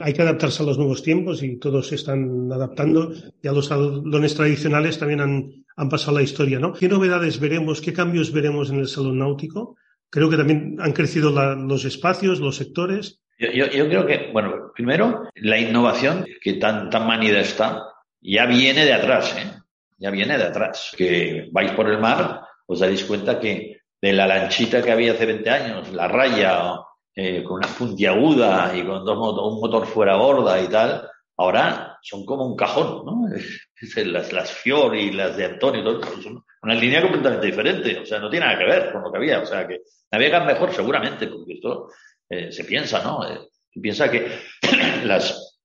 hay 0.00 0.12
que 0.12 0.22
adaptarse 0.22 0.62
a 0.62 0.66
los 0.66 0.78
nuevos 0.78 1.02
tiempos 1.02 1.42
y 1.42 1.58
todos 1.58 1.88
se 1.88 1.96
están 1.96 2.48
adaptando. 2.52 3.12
Ya 3.42 3.50
los 3.50 3.66
salones 3.66 4.36
tradicionales 4.36 5.00
también 5.00 5.20
han, 5.20 5.50
han 5.76 5.88
pasado 5.88 6.18
la 6.18 6.22
historia, 6.22 6.60
¿no? 6.60 6.72
¿Qué 6.72 6.88
novedades 6.88 7.40
veremos, 7.40 7.80
qué 7.80 7.92
cambios 7.92 8.30
veremos 8.30 8.70
en 8.70 8.78
el 8.78 8.86
salón 8.86 9.18
náutico? 9.18 9.74
Creo 10.10 10.30
que 10.30 10.36
también 10.36 10.76
han 10.78 10.92
crecido 10.92 11.32
la, 11.32 11.56
los 11.56 11.84
espacios, 11.84 12.38
los 12.38 12.54
sectores. 12.54 13.20
Yo, 13.36 13.50
yo, 13.50 13.66
yo, 13.66 13.88
creo 13.88 14.06
que, 14.06 14.30
bueno, 14.32 14.70
primero, 14.76 15.24
la 15.34 15.58
innovación 15.58 16.24
que 16.40 16.52
tan, 16.52 16.88
tan 16.88 17.04
manida 17.04 17.40
está, 17.40 17.82
ya 18.20 18.46
viene 18.46 18.84
de 18.84 18.92
atrás, 18.92 19.36
¿eh? 19.36 19.50
Ya 19.98 20.12
viene 20.12 20.38
de 20.38 20.44
atrás. 20.44 20.94
Que 20.96 21.48
vais 21.50 21.72
por 21.72 21.90
el 21.90 21.98
mar, 21.98 22.42
os 22.66 22.78
daréis 22.78 23.04
cuenta 23.04 23.40
que 23.40 23.75
de 24.00 24.12
la 24.12 24.26
lanchita 24.26 24.82
que 24.82 24.92
había 24.92 25.12
hace 25.12 25.26
20 25.26 25.50
años, 25.50 25.92
la 25.92 26.08
raya, 26.08 26.80
eh, 27.14 27.42
con 27.42 27.56
una 27.56 27.68
puntiaguda 27.68 28.72
y 28.76 28.84
con 28.84 29.04
dos 29.04 29.18
un 29.18 29.60
motor 29.60 29.86
fuera 29.86 30.16
borda 30.16 30.60
y 30.60 30.68
tal, 30.68 31.08
ahora 31.36 31.98
son 32.02 32.24
como 32.24 32.46
un 32.46 32.56
cajón, 32.56 33.04
¿no? 33.04 33.28
Las, 34.06 34.32
las 34.32 34.50
Fior 34.50 34.96
y 34.96 35.12
las 35.12 35.36
de 35.36 35.44
Antonio, 35.44 35.84
todo, 35.84 36.00
son 36.22 36.42
una 36.62 36.74
línea 36.74 37.02
completamente 37.02 37.46
diferente, 37.46 37.98
o 37.98 38.06
sea, 38.06 38.18
no 38.18 38.30
tiene 38.30 38.46
nada 38.46 38.58
que 38.58 38.64
ver 38.64 38.90
con 38.90 39.02
lo 39.02 39.12
que 39.12 39.18
había, 39.18 39.40
o 39.40 39.46
sea, 39.46 39.68
que 39.68 39.82
navegan 40.10 40.46
mejor 40.46 40.72
seguramente, 40.72 41.26
porque 41.28 41.54
esto 41.54 41.90
eh, 42.28 42.50
se 42.50 42.64
piensa, 42.64 43.02
¿no? 43.02 43.28
Eh, 43.28 43.38
se 43.70 43.80
piensa 43.80 44.10
que 44.10 44.26
las, 45.04 45.58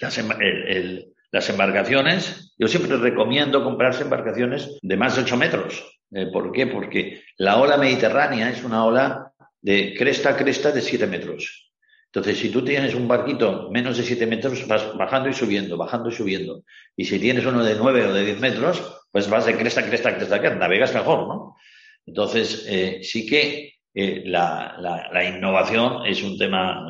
las, 0.00 0.18
el, 0.18 0.68
el, 0.68 1.12
las 1.32 1.48
embarcaciones, 1.48 2.54
yo 2.58 2.68
siempre 2.68 2.96
recomiendo 2.96 3.64
comprarse 3.64 4.02
embarcaciones 4.02 4.78
de 4.80 4.96
más 4.96 5.16
de 5.16 5.22
8 5.22 5.36
metros. 5.36 5.91
Eh, 6.14 6.26
¿Por 6.26 6.52
qué? 6.52 6.66
Porque 6.66 7.22
la 7.38 7.58
ola 7.58 7.76
mediterránea 7.76 8.50
es 8.50 8.62
una 8.62 8.84
ola 8.84 9.32
de 9.60 9.94
cresta 9.96 10.30
a 10.30 10.36
cresta 10.36 10.70
de 10.70 10.82
7 10.82 11.06
metros. 11.06 11.72
Entonces, 12.06 12.38
si 12.38 12.50
tú 12.50 12.62
tienes 12.62 12.94
un 12.94 13.08
barquito 13.08 13.70
menos 13.70 13.96
de 13.96 14.02
7 14.02 14.26
metros, 14.26 14.66
vas 14.68 14.94
bajando 14.96 15.30
y 15.30 15.32
subiendo, 15.32 15.78
bajando 15.78 16.10
y 16.10 16.12
subiendo. 16.12 16.64
Y 16.94 17.06
si 17.06 17.18
tienes 17.18 17.46
uno 17.46 17.64
de 17.64 17.74
9 17.74 18.06
o 18.06 18.12
de 18.12 18.24
10 18.26 18.40
metros, 18.40 19.02
pues 19.10 19.30
vas 19.30 19.46
de 19.46 19.56
cresta 19.56 19.80
a 19.80 19.86
cresta 19.86 20.10
a 20.10 20.16
cresta, 20.16 20.38
cresta, 20.38 20.58
navegas 20.58 20.92
mejor, 20.94 21.26
¿no? 21.26 21.56
Entonces, 22.04 22.66
eh, 22.68 23.00
sí 23.02 23.24
que 23.24 23.76
eh, 23.94 24.22
la, 24.26 24.76
la, 25.12 25.24
innovación 25.24 26.04
es 26.04 26.22
un 26.22 26.36
tema 26.36 26.86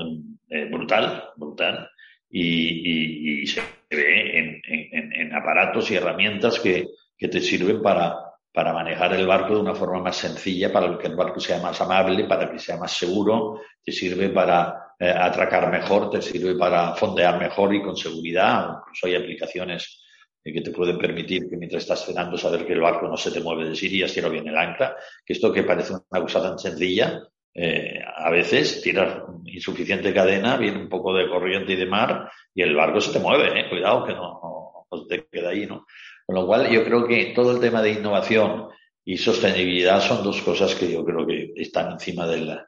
brutal, 0.71 1.31
brutal, 1.37 1.89
y, 2.31 3.47
se 3.47 3.61
ve 3.91 4.39
en, 4.39 4.63
en, 4.65 5.13
en, 5.13 5.35
aparatos 5.35 5.91
y 5.91 5.97
herramientas 5.97 6.59
que, 6.59 6.87
que 7.17 7.29
te 7.29 7.41
sirven 7.41 7.83
para, 7.83 8.32
para 8.53 8.73
manejar 8.73 9.15
el 9.15 9.27
barco 9.27 9.55
de 9.55 9.61
una 9.61 9.75
forma 9.75 10.01
más 10.01 10.17
sencilla, 10.17 10.73
para 10.73 10.99
que 10.99 11.07
el 11.07 11.17
barco 11.17 11.41
sea 11.41 11.61
más 11.61 11.81
amable, 11.81 12.25
para 12.25 12.51
que 12.51 12.59
sea 12.59 12.77
más 12.77 12.93
seguro, 12.93 13.61
te 13.83 13.93
sirve 13.93 14.29
para 14.29 14.95
eh, 14.99 15.09
atracar 15.09 15.71
mejor, 15.71 16.11
te 16.11 16.21
sirve 16.21 16.55
para 16.55 16.95
fondear 16.95 17.39
mejor 17.39 17.75
y 17.75 17.83
con 17.83 17.97
seguridad. 17.97 18.77
Incluso 18.81 19.07
hay 19.07 19.15
aplicaciones 19.15 20.03
que 20.45 20.61
te 20.61 20.71
pueden 20.71 20.99
permitir 20.99 21.49
que 21.49 21.57
mientras 21.57 21.85
estás 21.85 22.05
cenando 22.05 22.37
saber 22.37 22.67
que 22.67 22.73
el 22.73 22.81
barco 22.81 23.07
no 23.07 23.17
se 23.17 23.31
te 23.31 23.41
mueve 23.41 23.69
de 23.69 23.77
Siria, 23.77 24.09
si 24.09 24.21
no 24.21 24.29
viene 24.29 24.51
el 24.51 24.59
ancla, 24.59 24.97
que 25.25 25.35
esto 25.35 25.53
que 25.53 25.63
parece 25.63 25.93
una 25.93 26.21
cosa 26.21 26.43
tan 26.43 26.59
sencilla, 26.59 27.23
eh, 27.55 28.01
a 28.17 28.31
veces 28.31 28.81
tiras 28.83 29.23
insuficiente 29.45 30.13
cadena, 30.13 30.57
viene 30.57 30.79
un 30.79 30.89
poco 30.89 31.15
de 31.15 31.29
corriente 31.29 31.73
y 31.73 31.77
de 31.77 31.87
mar 31.87 32.31
y 32.55 32.63
el 32.63 32.75
barco 32.75 33.01
se 33.01 33.13
te 33.13 33.19
mueve, 33.19 33.61
¿eh? 33.61 33.69
cuidado 33.69 34.05
que 34.05 34.15
no, 34.15 34.87
no, 34.91 35.07
te 35.07 35.27
queda 35.31 35.51
ahí, 35.51 35.67
¿no? 35.67 35.87
Con 36.27 36.37
lo 36.37 36.47
cual 36.47 36.71
yo 36.71 36.85
creo 36.85 37.07
que 37.07 37.33
todo 37.35 37.53
el 37.53 37.61
tema 37.61 37.83
de 37.83 37.93
innovación 37.93 38.69
y 39.05 39.17
sostenibilidad 39.17 40.01
son 40.01 40.23
dos 40.23 40.41
cosas 40.43 40.75
que 40.75 40.91
yo 40.91 41.05
creo 41.05 41.27
que 41.27 41.53
están 41.57 41.93
encima 41.93 42.27
del, 42.27 42.59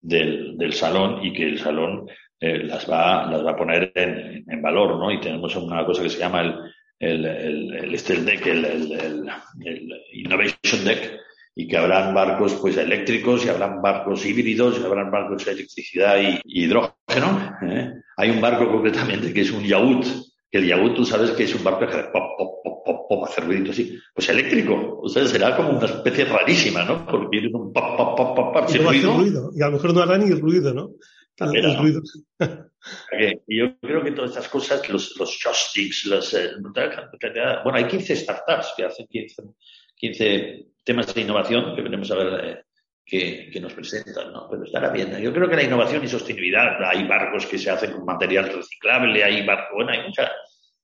del, 0.00 0.72
salón 0.72 1.24
y 1.24 1.32
que 1.32 1.44
el 1.44 1.58
salón 1.58 2.06
eh, 2.40 2.58
las, 2.58 2.88
va, 2.88 3.26
las 3.30 3.44
va 3.44 3.52
a 3.52 3.56
poner 3.56 3.92
en, 3.94 4.62
valor, 4.62 4.98
¿no? 4.98 5.10
Y 5.10 5.20
tenemos 5.20 5.54
una 5.56 5.84
cosa 5.84 6.02
que 6.02 6.10
se 6.10 6.18
llama 6.18 6.42
el, 6.42 6.54
el, 7.00 7.24
el, 7.24 7.74
el 7.74 7.94
este 7.94 8.16
Deck, 8.16 8.46
el, 8.46 8.64
el, 8.64 9.30
el, 9.64 10.02
Innovation 10.12 10.84
Deck, 10.84 11.18
y 11.54 11.66
que 11.66 11.76
habrán 11.76 12.14
barcos 12.14 12.54
pues 12.54 12.76
eléctricos 12.76 13.44
y 13.44 13.48
habrán 13.48 13.82
barcos 13.82 14.24
híbridos 14.24 14.78
y 14.78 14.84
habrán 14.84 15.10
barcos 15.10 15.44
de 15.44 15.52
electricidad 15.52 16.20
y, 16.20 16.40
hidrógeno. 16.44 17.56
¿eh? 17.62 17.94
Hay 18.16 18.30
un 18.30 18.40
barco 18.40 18.70
concretamente 18.70 19.32
que 19.32 19.40
es 19.40 19.50
un 19.50 19.66
que 19.66 20.06
el 20.50 20.66
yacht 20.66 20.94
tú 20.94 21.04
sabes 21.04 21.32
que 21.32 21.44
es 21.44 21.54
un 21.54 21.64
barco 21.64 21.80
que 21.80 21.86
hace 21.86 22.08
pop, 22.10 22.36
pop, 22.38 22.62
pop, 22.64 22.84
pop, 22.84 23.08
pop, 23.08 23.24
hace 23.24 23.40
ruiditos 23.42 23.70
así, 23.70 23.98
pues 24.14 24.28
eléctrico. 24.28 25.00
O 25.02 25.08
sea, 25.08 25.26
será 25.26 25.56
como 25.56 25.70
una 25.70 25.86
especie 25.86 26.24
rarísima, 26.24 26.84
¿no? 26.84 27.06
Porque 27.06 27.28
tiene 27.30 27.48
un 27.52 27.72
pop, 27.72 27.96
pop, 27.96 28.16
pop, 28.16 28.36
pop, 28.36 28.52
pop, 28.54 28.70
y, 28.74 28.78
no 28.78 28.90
ruido. 28.90 29.16
ruido. 29.16 29.50
y 29.54 29.62
a 29.62 29.66
lo 29.66 29.72
mejor 29.72 29.94
no 29.94 30.02
hará 30.02 30.18
ni 30.18 30.30
el 30.30 30.40
ruido, 30.40 30.72
¿no? 30.72 30.90
Ruido. 31.38 32.02
Y 33.46 33.58
yo 33.58 33.78
creo 33.80 34.02
que 34.02 34.12
todas 34.12 34.30
estas 34.30 34.48
cosas, 34.48 34.88
los, 34.88 35.16
los 35.18 35.38
joysticks, 35.42 36.06
los, 36.06 36.34
eh, 36.34 36.52
bueno, 36.60 37.78
hay 37.78 37.86
15 37.86 38.16
startups 38.16 38.74
que 38.76 38.84
hacen 38.84 39.06
15, 39.06 39.42
15 39.96 40.66
temas 40.84 41.12
de 41.14 41.20
innovación 41.20 41.74
que 41.76 41.82
veremos 41.82 42.10
a 42.10 42.16
ver 42.16 42.44
eh, 42.44 42.64
que, 43.08 43.58
nos 43.60 43.72
presentan, 43.72 44.32
¿no? 44.32 44.46
Pero 44.50 44.64
estará 44.64 44.90
bien. 44.90 45.16
Yo 45.18 45.32
creo 45.32 45.48
que 45.48 45.56
la 45.56 45.64
innovación 45.64 46.04
y 46.04 46.08
sostenibilidad, 46.08 46.76
hay 46.84 47.06
barcos 47.08 47.46
que 47.46 47.58
se 47.58 47.70
hacen 47.70 47.92
con 47.92 48.04
material 48.04 48.52
reciclable, 48.52 49.24
hay 49.24 49.46
barcos, 49.46 49.74
bueno, 49.74 49.92
hay 49.92 50.06
muchas 50.06 50.30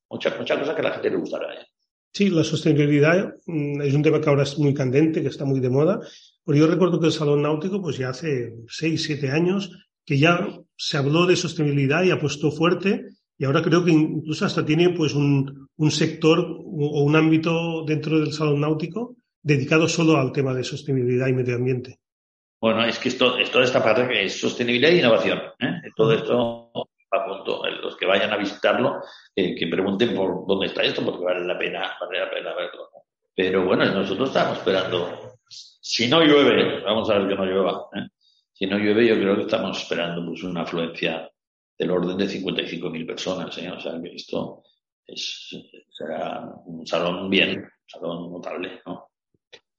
mucha, 0.09 0.37
mucha 0.39 0.59
cosas 0.59 0.75
que 0.75 0.81
a 0.81 0.85
la 0.85 0.93
gente 0.93 1.11
le 1.11 1.17
gustará. 1.17 1.55
¿eh? 1.55 1.67
Sí, 2.13 2.31
la 2.31 2.45
sostenibilidad 2.45 3.35
mm, 3.47 3.83
es 3.83 3.95
un 3.95 4.03
tema 4.03 4.21
que 4.21 4.29
ahora 4.29 4.45
es 4.45 4.59
muy 4.59 4.73
candente, 4.73 5.23
que 5.23 5.29
está 5.29 5.45
muy 5.45 5.61
de 5.61 5.71
moda. 5.71 6.01
Pero 6.47 6.59
yo 6.59 6.67
recuerdo 6.67 6.99
que 6.99 7.07
el 7.07 7.13
Salón 7.13 7.43
Náutico, 7.43 7.83
pues 7.83 7.99
ya 7.99 8.11
hace 8.11 8.55
6, 8.69 9.03
7 9.03 9.31
años, 9.31 9.71
que 10.05 10.19
ya 10.19 10.47
se 10.77 10.97
habló 10.97 11.27
de 11.27 11.37
sostenibilidad 11.37 12.05
y 12.05 12.11
apostó 12.11 12.51
fuerte 12.51 13.05
y 13.37 13.45
ahora 13.45 13.63
creo 13.63 13.85
que 13.85 13.91
incluso 13.91 14.45
hasta 14.45 14.65
tiene 14.65 14.91
pues 14.91 15.15
un 15.15 15.91
sector 15.91 16.39
o 16.41 17.03
un 17.03 17.17
ámbito 17.17 17.85
dentro 17.85 18.21
del 18.21 18.33
salón 18.33 18.61
náutico 18.61 19.17
dedicado 19.43 19.89
solo 19.89 20.17
al 20.17 20.33
tema 20.33 20.55
de 20.55 20.63
sostenibilidad 20.63 21.27
y 21.29 21.33
medio 21.33 21.57
ambiente. 21.57 21.99
Bueno, 22.65 22.83
es 22.87 22.99
que 22.99 23.11
esto, 23.11 23.37
es 23.37 23.51
toda 23.51 23.63
esta 23.63 23.85
parte 23.85 24.09
que 24.09 24.25
es 24.25 24.41
sostenibilidad 24.41 24.91
e 24.91 24.97
innovación. 24.97 25.39
¿eh? 25.61 25.83
Todo 25.95 26.15
esto 26.15 26.73
a 27.11 27.27
punto. 27.27 27.63
Los 27.83 27.95
que 27.95 28.07
vayan 28.07 28.33
a 28.33 28.39
visitarlo, 28.39 29.03
eh, 29.37 29.55
que 29.55 29.67
pregunten 29.67 30.15
por 30.17 30.47
dónde 30.47 30.69
está 30.69 30.83
esto, 30.83 31.05
porque 31.05 31.25
vale 31.25 31.45
la 31.45 31.59
pena, 31.59 31.95
vale 32.01 32.21
la 32.21 32.31
pena 32.31 32.55
verlo. 32.55 32.89
Pero 33.37 33.67
bueno, 33.67 33.85
nosotros 33.85 34.31
estamos 34.31 34.57
esperando. 34.57 35.37
Si 35.47 36.09
no 36.09 36.23
llueve, 36.23 36.81
vamos 36.81 37.11
a 37.11 37.19
ver 37.19 37.29
que 37.29 37.35
no 37.35 37.45
llueva. 37.45 37.87
¿eh? 37.97 38.09
Si 38.55 38.65
no 38.65 38.79
llueve, 38.79 39.09
yo 39.09 39.17
creo 39.17 39.37
que 39.37 39.43
estamos 39.43 39.83
esperando 39.83 40.25
pues, 40.25 40.43
una 40.43 40.63
afluencia 40.63 41.31
del 41.79 41.91
orden 41.91 42.17
de 42.17 42.25
55.000 42.25 43.07
personas. 43.07 43.59
¿eh? 43.59 43.71
O 43.71 43.79
sea, 43.79 44.01
que 44.01 44.15
esto 44.15 44.63
es, 45.07 45.55
será 45.91 46.51
un 46.65 46.87
salón 46.87 47.29
bien, 47.29 47.59
un 47.59 47.71
salón 47.87 48.33
notable. 48.33 48.81
¿no? 48.87 49.11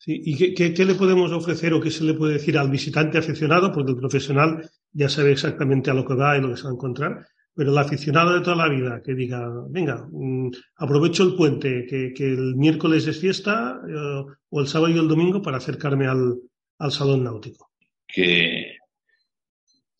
Sí, 0.05 0.21
¿Y 0.23 0.37
qué, 0.37 0.53
qué, 0.53 0.71
qué, 0.71 0.85
le 0.85 0.93
podemos 0.93 1.31
ofrecer 1.31 1.73
o 1.73 1.81
qué 1.81 1.89
se 1.89 2.03
le 2.03 2.13
puede 2.13 2.33
decir 2.33 2.59
al 2.59 2.69
visitante 2.69 3.17
aficionado? 3.17 3.71
Porque 3.71 3.93
el 3.93 3.97
profesional 3.97 4.69
ya 4.91 5.09
sabe 5.09 5.31
exactamente 5.31 5.89
a 5.89 5.95
lo 5.95 6.05
que 6.05 6.13
va 6.13 6.37
y 6.37 6.41
lo 6.41 6.49
que 6.49 6.57
se 6.57 6.65
va 6.65 6.69
a 6.69 6.73
encontrar. 6.73 7.25
Pero 7.55 7.71
el 7.71 7.77
aficionado 7.79 8.35
de 8.35 8.41
toda 8.41 8.55
la 8.55 8.69
vida 8.69 9.01
que 9.03 9.15
diga, 9.15 9.49
venga, 9.69 10.07
mmm, 10.11 10.51
aprovecho 10.77 11.23
el 11.23 11.35
puente, 11.35 11.87
que, 11.89 12.13
que, 12.13 12.23
el 12.23 12.55
miércoles 12.55 13.07
es 13.07 13.19
fiesta 13.19 13.81
eh, 13.89 14.25
o 14.49 14.61
el 14.61 14.67
sábado 14.67 14.93
y 14.93 14.99
el 14.99 15.07
domingo 15.07 15.41
para 15.41 15.57
acercarme 15.57 16.05
al, 16.05 16.35
al 16.77 16.91
salón 16.91 17.23
náutico 17.23 17.71
que, 18.15 18.77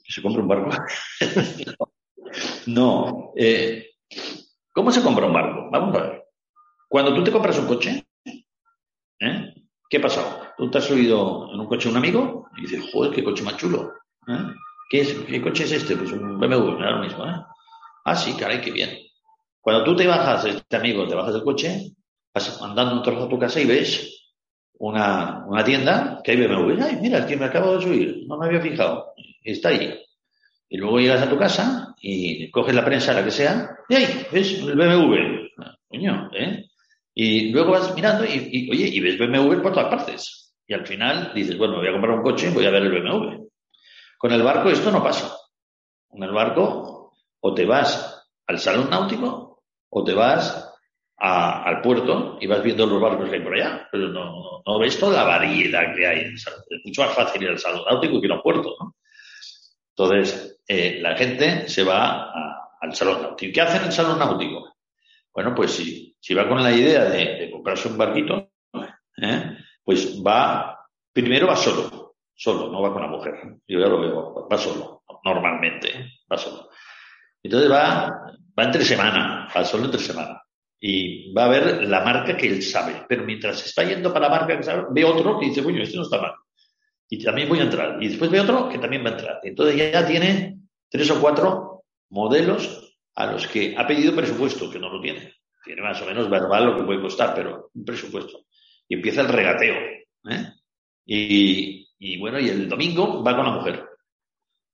se 0.08 0.22
compre 0.22 0.42
un 0.42 0.48
barco. 0.48 0.70
no. 2.68 3.34
Eh, 3.36 3.90
¿Cómo 4.72 4.92
se 4.92 5.02
compra 5.02 5.26
un 5.26 5.34
barco? 5.34 5.70
Vamos 5.72 5.96
a 5.96 6.02
ver. 6.02 6.24
Cuando 6.88 7.14
tú 7.14 7.24
te 7.24 7.32
compras 7.32 7.60
un 7.60 7.68
coche, 7.68 8.06
¿eh? 9.20 9.55
¿Qué 9.90 9.98
ha 9.98 10.02
pasado? 10.02 10.42
Tú 10.58 10.70
te 10.70 10.78
has 10.78 10.86
subido 10.86 11.50
en 11.54 11.60
un 11.60 11.68
coche 11.68 11.90
de 11.90 11.92
un 11.92 11.98
amigo 11.98 12.48
y 12.58 12.62
dices, 12.62 12.90
joder, 12.92 13.14
qué 13.14 13.24
coche 13.24 13.44
más 13.44 13.58
chulo. 13.58 13.94
¿eh? 14.28 14.54
¿Qué, 14.90 15.02
es, 15.02 15.14
¿Qué 15.14 15.42
coche 15.42 15.64
es 15.64 15.72
este? 15.72 15.96
Pues 15.96 16.12
un 16.12 16.40
BMW, 16.40 16.78
era 16.78 16.92
lo 16.92 17.04
mismo. 17.04 17.26
¿eh? 17.26 17.36
Ah, 18.06 18.16
sí, 18.16 18.34
caray, 18.34 18.62
qué 18.62 18.72
bien. 18.72 18.98
Cuando 19.60 19.84
tú 19.84 19.96
te 19.96 20.06
bajas, 20.06 20.46
este 20.46 20.76
amigo, 20.76 21.08
te 21.08 21.16
bajas 21.16 21.34
del 21.34 21.44
coche, 21.44 21.92
vas 22.34 22.62
andando 22.62 22.96
un 22.96 23.04
trozo 23.04 23.26
a 23.26 23.30
tu 23.30 23.40
casa 23.40 23.60
y 23.60 23.66
ves 23.66 24.32
una, 24.78 25.46
tienda 25.66 26.22
que 26.24 26.32
hay 26.32 26.38
BMW. 26.38 26.82
Ay, 26.82 26.98
mira, 27.02 27.20
el 27.20 27.26
que 27.26 27.38
me 27.38 27.46
acabo 27.46 27.76
de 27.76 27.82
subir, 27.82 28.24
no 28.28 28.38
me 28.38 28.46
había 28.46 28.62
fijado. 28.62 29.14
Está 29.44 29.70
ahí. 29.70 30.00
Y 30.70 30.78
luego 30.78 31.00
llegas 31.00 31.22
a 31.22 31.30
tu 31.30 31.38
casa 31.38 31.96
y 32.02 32.50
coges 32.52 32.76
la 32.76 32.86
prensa, 32.86 33.14
la 33.14 33.24
que 33.24 33.32
sea, 33.32 33.76
y 33.90 33.96
ahí, 33.96 34.28
ves 34.32 34.60
el 34.60 34.76
BMW. 34.76 35.16
Coño, 35.88 36.30
¿eh? 36.34 36.66
Y 37.18 37.52
luego 37.52 37.72
vas 37.72 37.96
mirando 37.96 38.26
y, 38.26 38.50
y, 38.52 38.70
oye, 38.70 38.90
y 38.90 39.00
ves 39.00 39.18
BMW 39.18 39.62
por 39.62 39.72
todas 39.72 39.90
partes. 39.90 40.54
Y 40.68 40.74
al 40.74 40.86
final 40.86 41.32
dices, 41.34 41.58
bueno, 41.58 41.78
voy 41.78 41.88
a 41.88 41.92
comprar 41.92 42.18
un 42.18 42.24
coche, 42.24 42.50
voy 42.50 42.66
a 42.66 42.72
ver 42.72 42.84
el 42.84 42.92
BMW. 42.92 43.46
Con 44.18 44.32
el 44.34 44.44
barco 44.44 44.70
esto 44.70 44.92
no 44.92 45.02
pasa. 45.02 45.34
Con 46.08 46.22
el 46.24 46.32
barco 46.32 47.14
o 47.40 47.54
te 47.54 47.66
vas 47.66 48.28
al 48.48 48.60
salón 48.60 48.90
náutico 48.90 49.64
o 49.90 50.04
te 50.04 50.14
vas 50.14 50.74
al 51.18 51.82
puerto 51.82 52.38
y 52.42 52.48
vas 52.48 52.62
viendo 52.62 52.86
los 52.86 53.02
barcos 53.02 53.30
que 53.30 53.36
hay 53.36 53.42
por 53.42 53.56
allá, 53.56 53.88
pero 53.90 54.10
no, 54.10 54.62
no, 54.66 54.80
ves 54.80 55.00
toda 55.00 55.18
la 55.18 55.24
variedad 55.24 55.96
que 55.96 56.06
hay. 56.06 56.34
Es 56.34 56.46
mucho 56.84 57.04
más 57.04 57.14
fácil 57.14 57.44
ir 57.44 57.50
al 57.50 57.60
salón 57.60 57.84
náutico 57.90 58.20
que 58.20 58.28
ir 58.28 58.32
un 58.32 58.42
puerto, 58.42 58.76
¿no? 58.80 58.96
Entonces, 59.98 60.60
eh, 60.68 61.00
la 61.02 61.16
gente 61.16 61.70
se 61.70 61.84
va 61.84 62.32
al 62.82 62.94
salón 62.94 63.22
náutico. 63.22 63.54
¿Qué 63.54 63.62
hace 63.62 63.78
en 63.78 63.86
el 63.86 63.92
salón 63.94 64.20
náutico? 64.20 64.76
Bueno, 65.34 65.54
pues 65.56 65.72
si, 65.72 66.15
si 66.26 66.34
va 66.34 66.48
con 66.48 66.64
la 66.64 66.72
idea 66.72 67.04
de, 67.04 67.52
comprarse 67.52 67.88
un 67.88 68.00
barquito, 68.00 68.50
¿eh? 69.22 69.58
pues 69.84 70.20
va, 70.26 70.76
primero 71.14 71.46
va 71.46 71.56
solo, 71.56 72.16
solo, 72.34 72.72
no 72.72 72.82
va 72.82 72.92
con 72.92 73.04
la 73.04 73.08
mujer. 73.08 73.36
Yo 73.68 73.80
ya 73.80 73.86
lo 73.86 74.02
veo, 74.02 74.48
va 74.52 74.58
solo, 74.58 75.04
normalmente, 75.24 76.14
va 76.32 76.36
solo. 76.36 76.72
Entonces 77.44 77.72
va, 77.72 78.10
va 78.58 78.64
entre 78.64 78.84
semana, 78.84 79.48
va 79.56 79.64
solo 79.64 79.86
entre 79.86 80.02
semana 80.02 80.42
y 80.80 81.32
va 81.32 81.46
a 81.46 81.50
ver 81.50 81.88
la 81.88 82.04
marca 82.04 82.36
que 82.36 82.48
él 82.48 82.64
sabe. 82.64 83.06
Pero 83.08 83.24
mientras 83.24 83.64
está 83.64 83.84
yendo 83.84 84.12
para 84.12 84.28
la 84.28 84.36
marca 84.36 84.58
que 84.58 84.64
sabe, 84.64 84.86
ve 84.90 85.06
otro 85.06 85.38
que 85.38 85.46
dice, 85.46 85.62
bueno, 85.62 85.84
este 85.84 85.96
no 85.96 86.02
está 86.02 86.20
mal. 86.20 86.34
Y 87.08 87.24
también 87.24 87.50
voy 87.50 87.60
a 87.60 87.66
entrar. 87.66 88.02
Y 88.02 88.08
después 88.08 88.32
ve 88.32 88.40
otro 88.40 88.68
que 88.68 88.80
también 88.80 89.06
va 89.06 89.10
a 89.10 89.14
entrar. 89.14 89.42
Entonces 89.44 89.92
ya 89.92 90.08
tiene 90.08 90.58
tres 90.90 91.12
o 91.12 91.22
cuatro 91.22 91.84
modelos 92.10 92.96
a 93.14 93.28
los 93.28 93.46
que 93.46 93.76
ha 93.78 93.86
pedido 93.86 94.16
presupuesto, 94.16 94.72
que 94.72 94.80
no 94.80 94.90
lo 94.90 95.00
tiene. 95.00 95.35
Tiene 95.66 95.82
más 95.82 96.02
o 96.02 96.06
menos 96.06 96.30
verbal 96.30 96.66
lo 96.66 96.78
que 96.78 96.84
puede 96.84 97.02
costar, 97.02 97.34
pero 97.36 97.72
un 97.74 97.84
presupuesto. 97.84 98.46
Y 98.88 98.96
empieza 98.96 99.22
el 99.22 99.30
regateo. 99.30 99.76
¿eh? 100.30 100.54
Y, 101.06 101.90
y 101.98 102.18
bueno, 102.20 102.40
y 102.40 102.50
el 102.50 102.70
domingo 102.70 103.24
va 103.24 103.36
con 103.36 103.46
la 103.46 103.52
mujer. 103.52 103.84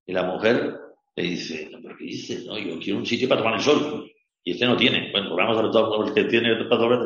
Y 0.06 0.12
la 0.12 0.24
mujer 0.24 0.78
le 1.16 1.24
dice, 1.24 1.70
no, 1.72 1.80
pero 1.82 1.98
¿qué 1.98 2.04
dices? 2.06 2.46
No, 2.46 2.58
yo 2.58 2.78
quiero 2.80 3.00
un 3.00 3.06
sitio 3.06 3.30
para 3.30 3.42
tomar 3.42 3.56
el 3.56 3.62
sol 3.62 4.12
y 4.44 4.52
este 4.52 4.66
no 4.66 4.76
tiene. 4.76 5.12
Bueno, 5.12 5.38
a 5.40 5.62
ver 5.62 5.72
todos 5.72 6.00
los 6.00 6.12
que 6.12 6.26
tiene 6.26 6.50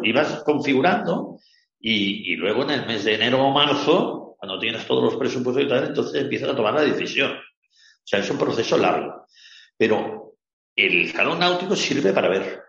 y 0.04 0.12
vas 0.12 0.44
configurando 0.44 1.40
y, 1.80 2.34
y, 2.34 2.36
luego 2.36 2.64
en 2.64 2.72
el 2.72 2.86
mes 2.86 3.04
de 3.04 3.16
enero 3.16 3.44
o 3.44 3.52
marzo, 3.52 4.36
cuando 4.40 4.60
tienes 4.60 4.86
todos 4.88 5.04
los 5.04 5.16
presupuestos 5.18 5.64
y 5.64 5.68
tal, 5.68 5.86
entonces 5.86 6.22
empiezas 6.22 6.50
a 6.50 6.56
tomar 6.56 6.74
la 6.74 6.82
decisión. 6.82 7.32
O 7.32 8.08
sea, 8.08 8.20
es 8.20 8.30
un 8.30 8.38
proceso 8.38 8.78
largo. 8.78 9.28
Pero 9.78 10.36
el 10.76 11.12
salón 11.12 11.40
náutico 11.40 11.76
sirve 11.76 12.14
para 12.14 12.30
ver, 12.30 12.62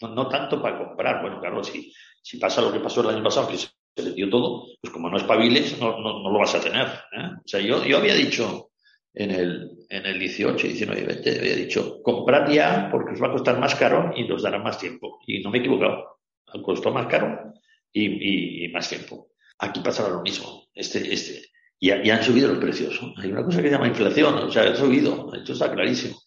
no, 0.00 0.28
tanto 0.28 0.60
para 0.60 0.78
comprar. 0.78 1.22
Bueno, 1.22 1.40
claro, 1.40 1.62
si, 1.62 1.92
si 2.22 2.38
pasa 2.38 2.60
lo 2.60 2.72
que 2.72 2.80
pasó 2.80 3.00
el 3.00 3.14
año 3.14 3.24
pasado, 3.24 3.48
que 3.48 3.56
se 3.56 3.68
le 3.96 4.12
dio 4.12 4.30
todo, 4.30 4.66
pues 4.80 4.92
como 4.92 5.08
no 5.10 5.16
es 5.16 5.24
paviles, 5.24 5.78
no, 5.80 5.98
no, 5.98 6.30
lo 6.30 6.38
vas 6.38 6.54
a 6.54 6.60
tener. 6.60 6.86
¿eh? 6.86 7.30
O 7.44 7.48
sea, 7.48 7.60
yo, 7.60 7.84
yo 7.84 7.98
había 7.98 8.14
dicho 8.14 8.70
en 9.14 9.30
el, 9.30 9.70
en 9.88 10.06
el 10.06 10.18
18, 10.18 10.66
19 10.66 11.02
20, 11.04 11.38
había 11.38 11.56
dicho, 11.56 12.00
comprad 12.02 12.50
ya 12.50 12.88
porque 12.90 13.14
os 13.14 13.22
va 13.22 13.28
a 13.28 13.32
costar 13.32 13.58
más 13.58 13.74
caro 13.74 14.12
y 14.14 14.24
nos 14.24 14.42
dará 14.42 14.58
más 14.58 14.78
tiempo. 14.78 15.20
Y 15.26 15.40
no 15.40 15.50
me 15.50 15.58
he 15.58 15.60
equivocado, 15.60 16.18
costó 16.62 16.92
más 16.92 17.06
caro 17.06 17.52
y, 17.92 18.64
y, 18.64 18.68
más 18.68 18.88
tiempo. 18.88 19.30
Aquí 19.58 19.80
pasará 19.80 20.10
lo 20.10 20.22
mismo. 20.22 20.68
Este, 20.72 21.12
este, 21.12 21.48
y, 21.80 21.90
han 21.90 22.22
subido 22.22 22.48
los 22.48 22.58
precios. 22.58 23.00
Hay 23.16 23.30
una 23.30 23.44
cosa 23.44 23.60
que 23.62 23.68
se 23.68 23.74
llama 23.74 23.88
inflación, 23.88 24.34
o 24.34 24.50
sea, 24.50 24.62
ha 24.70 24.76
subido, 24.76 25.32
esto 25.34 25.52
está 25.52 25.72
clarísimo. 25.72 26.20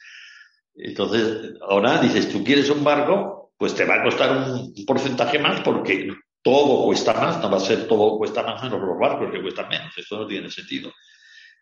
Entonces, 0.76 1.54
ahora 1.62 2.02
dices, 2.02 2.30
tú 2.30 2.44
quieres 2.44 2.70
un 2.70 2.84
barco, 2.84 3.41
pues 3.62 3.76
te 3.76 3.86
va 3.86 3.98
a 3.98 4.04
costar 4.04 4.32
un 4.32 4.74
porcentaje 4.88 5.38
más 5.38 5.62
porque 5.62 6.10
todo 6.42 6.84
cuesta 6.84 7.14
más, 7.14 7.40
no 7.40 7.52
va 7.52 7.58
a 7.58 7.60
ser 7.60 7.88
todo 7.88 8.18
cuesta 8.18 8.42
más 8.42 8.64
menos 8.64 8.82
los 8.82 8.98
barcos 8.98 9.32
que 9.32 9.40
cuestan 9.40 9.70
menos, 9.70 9.96
esto 9.96 10.18
no 10.18 10.26
tiene 10.26 10.50
sentido. 10.50 10.92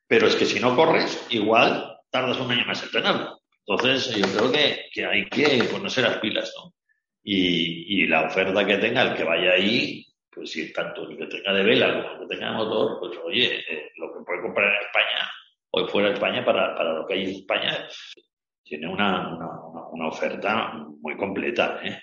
Pero 0.08 0.28
es 0.28 0.36
que 0.38 0.46
si 0.46 0.62
no 0.62 0.78
corres, 0.78 1.28
igual 1.30 1.98
tardas 2.10 2.40
un 2.40 2.50
año 2.52 2.66
más 2.66 2.82
en 2.84 2.92
tenerlo. 2.92 3.42
Entonces, 3.68 4.16
yo 4.16 4.26
creo 4.34 4.50
que, 4.50 4.86
que 4.94 5.06
hay 5.06 5.28
que 5.28 5.66
ponerse 5.66 6.02
las 6.02 6.20
pilas, 6.20 6.54
¿no? 6.56 6.74
Y, 7.22 8.04
y, 8.04 8.08
la 8.08 8.28
oferta 8.28 8.66
que 8.66 8.78
tenga 8.78 9.02
el 9.02 9.14
que 9.14 9.26
vaya 9.26 9.52
ahí, 9.52 10.06
pues 10.32 10.52
si 10.52 10.72
tanto 10.72 11.04
el 11.04 11.18
que 11.18 11.26
tenga 11.26 11.52
de 11.52 11.64
vela 11.64 12.02
como 12.02 12.14
el 12.14 12.20
que 12.30 12.34
tenga 12.34 12.52
de 12.52 12.58
motor, 12.60 12.98
pues 13.02 13.20
oye, 13.26 13.58
eh, 13.70 13.92
lo 13.98 14.14
que 14.14 14.24
puede 14.26 14.42
comprar 14.42 14.74
en 14.74 14.86
España 14.86 15.30
o 15.72 15.86
fuera 15.90 16.08
de 16.08 16.14
España 16.14 16.46
para, 16.46 16.74
para 16.78 16.94
lo 16.94 17.06
que 17.06 17.16
hay 17.16 17.24
en 17.26 17.32
España 17.32 17.90
tiene 18.70 18.88
una, 18.88 19.36
una, 19.92 20.08
oferta 20.08 20.72
muy 21.02 21.18
completa. 21.18 21.80
¿eh? 21.84 22.00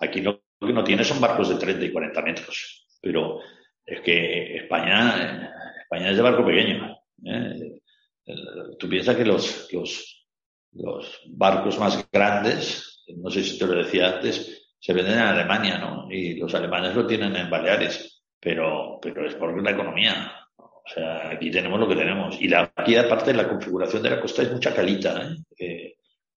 Aquí 0.00 0.20
lo 0.20 0.42
que 0.60 0.72
no 0.72 0.82
tiene 0.82 1.04
son 1.04 1.20
barcos 1.20 1.48
de 1.48 1.54
30 1.54 1.84
y 1.84 1.92
40 1.92 2.22
metros, 2.22 2.86
pero 3.00 3.40
es 3.86 4.00
que 4.00 4.56
España, 4.56 5.54
España 5.80 6.10
es 6.10 6.16
de 6.16 6.22
barco 6.22 6.44
pequeño. 6.44 6.98
¿eh? 7.24 7.80
Tú 8.78 8.88
piensas 8.88 9.16
que 9.16 9.24
los, 9.24 9.72
los, 9.72 10.26
los 10.72 11.22
barcos 11.28 11.78
más 11.78 12.06
grandes, 12.10 13.04
no 13.16 13.30
sé 13.30 13.44
si 13.44 13.56
te 13.56 13.66
lo 13.66 13.74
decía 13.74 14.16
antes, 14.16 14.74
se 14.80 14.92
venden 14.92 15.14
en 15.14 15.20
Alemania, 15.20 15.78
¿no? 15.78 16.10
Y 16.10 16.34
los 16.34 16.54
alemanes 16.54 16.94
lo 16.94 17.06
tienen 17.06 17.34
en 17.36 17.48
Baleares, 17.48 18.24
pero, 18.38 18.98
pero 19.00 19.26
es 19.26 19.34
por 19.34 19.60
la 19.62 19.70
economía. 19.70 20.32
O 20.56 20.90
sea, 20.90 21.30
aquí 21.30 21.50
tenemos 21.50 21.78
lo 21.78 21.88
que 21.88 21.96
tenemos. 21.96 22.40
Y 22.40 22.48
la, 22.48 22.72
aquí, 22.74 22.96
aparte, 22.96 23.34
la 23.34 23.48
configuración 23.48 24.02
de 24.02 24.10
la 24.10 24.20
costa 24.20 24.42
es 24.42 24.52
mucha 24.52 24.74
calita, 24.74 25.22
¿eh? 25.22 25.36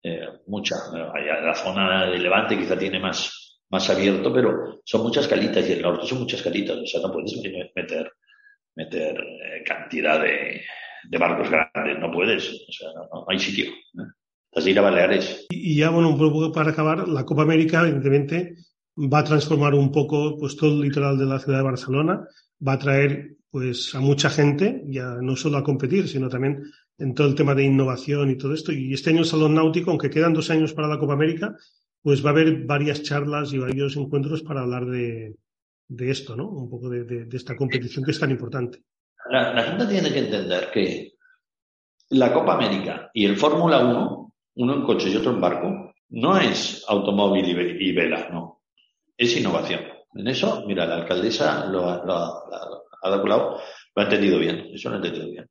Eh 0.03 0.27
mucha. 0.47 0.75
La 0.91 1.55
zona 1.55 2.07
de 2.07 2.17
Levante 2.17 2.57
quizá 2.57 2.77
tiene 2.77 2.99
más, 2.99 3.59
más 3.69 3.89
abierto, 3.89 4.33
pero 4.33 4.81
son 4.83 5.03
muchas 5.03 5.27
calitas 5.27 5.67
y 5.67 5.73
el 5.73 5.81
norte 5.81 6.07
son 6.07 6.19
muchas 6.19 6.41
calitas. 6.41 6.77
O 6.77 6.85
sea, 6.85 7.01
no 7.01 7.11
puedes 7.11 7.35
meter, 7.75 8.11
meter 8.75 9.17
eh, 9.17 9.63
cantidad 9.65 10.21
de, 10.21 10.61
de 11.09 11.17
barcos 11.17 11.49
grandes, 11.49 11.99
no 11.99 12.11
puedes, 12.11 12.49
o 12.49 12.71
sea, 12.71 12.89
no, 12.93 13.25
hay 13.27 13.39
sitio. 13.39 13.71
¿eh? 13.71 14.69
ir 14.69 14.79
a 14.79 14.81
Baleares. 14.81 15.47
Y 15.49 15.77
ya, 15.77 15.89
bueno, 15.89 16.09
un 16.09 16.17
poco 16.17 16.51
para 16.51 16.71
acabar, 16.71 17.07
la 17.07 17.25
Copa 17.25 17.43
América, 17.43 17.81
evidentemente, 17.81 18.55
va 18.97 19.19
a 19.19 19.23
transformar 19.23 19.73
un 19.73 19.91
poco 19.91 20.37
pues 20.37 20.55
todo 20.55 20.73
el 20.73 20.81
litoral 20.81 21.17
de 21.17 21.25
la 21.25 21.39
ciudad 21.39 21.59
de 21.59 21.63
Barcelona, 21.63 22.27
va 22.65 22.73
a 22.73 22.79
traer 22.79 23.37
pues 23.49 23.95
a 23.95 23.99
mucha 23.99 24.29
gente, 24.29 24.83
ya 24.87 25.15
no 25.21 25.35
solo 25.35 25.57
a 25.57 25.63
competir, 25.63 26.07
sino 26.07 26.29
también 26.29 26.63
en 26.99 27.13
todo 27.13 27.27
el 27.27 27.35
tema 27.35 27.55
de 27.55 27.63
innovación 27.63 28.29
y 28.29 28.37
todo 28.37 28.53
esto. 28.53 28.71
Y 28.71 28.93
este 28.93 29.09
año 29.09 29.19
el 29.19 29.25
Salón 29.25 29.55
Náutico, 29.55 29.89
aunque 29.89 30.09
quedan 30.09 30.33
dos 30.33 30.49
años 30.49 30.73
para 30.73 30.87
la 30.87 30.99
Copa 30.99 31.13
América, 31.13 31.55
pues 32.01 32.23
va 32.23 32.29
a 32.29 32.33
haber 32.33 32.65
varias 32.65 33.03
charlas 33.03 33.53
y 33.53 33.57
varios 33.57 33.95
encuentros 33.95 34.43
para 34.43 34.61
hablar 34.61 34.85
de, 34.85 35.35
de 35.87 36.11
esto, 36.11 36.35
¿no? 36.35 36.47
Un 36.49 36.69
poco 36.69 36.89
de, 36.89 37.03
de, 37.03 37.37
esta 37.37 37.55
competición 37.55 38.03
que 38.03 38.11
es 38.11 38.19
tan 38.19 38.31
importante. 38.31 38.83
La, 39.29 39.63
gente 39.63 39.85
tiene 39.87 40.11
que 40.11 40.19
entender 40.19 40.69
que 40.71 41.13
la 42.09 42.33
Copa 42.33 42.53
América 42.53 43.09
y 43.13 43.25
el 43.25 43.37
Fórmula 43.37 43.79
1, 43.79 44.33
uno 44.55 44.73
en 44.73 44.83
coche 44.83 45.09
y 45.09 45.15
otro 45.15 45.31
en 45.31 45.41
barco, 45.41 45.93
no 46.09 46.37
es 46.37 46.83
automóvil 46.87 47.45
y, 47.79 47.93
vela, 47.93 48.29
no. 48.29 48.61
Es 49.15 49.37
innovación. 49.37 49.81
En 50.15 50.27
eso, 50.27 50.63
mira, 50.65 50.85
la 50.85 50.95
alcaldesa 50.95 51.65
lo, 51.65 51.87
ha 51.87 51.97
dado 51.97 53.23
lo 53.23 53.61
ha 53.95 54.03
entendido 54.03 54.39
bien. 54.39 54.69
Eso 54.73 54.89
lo 54.89 54.95
ha 54.95 54.97
entendido 54.97 55.29
bien. 55.29 55.49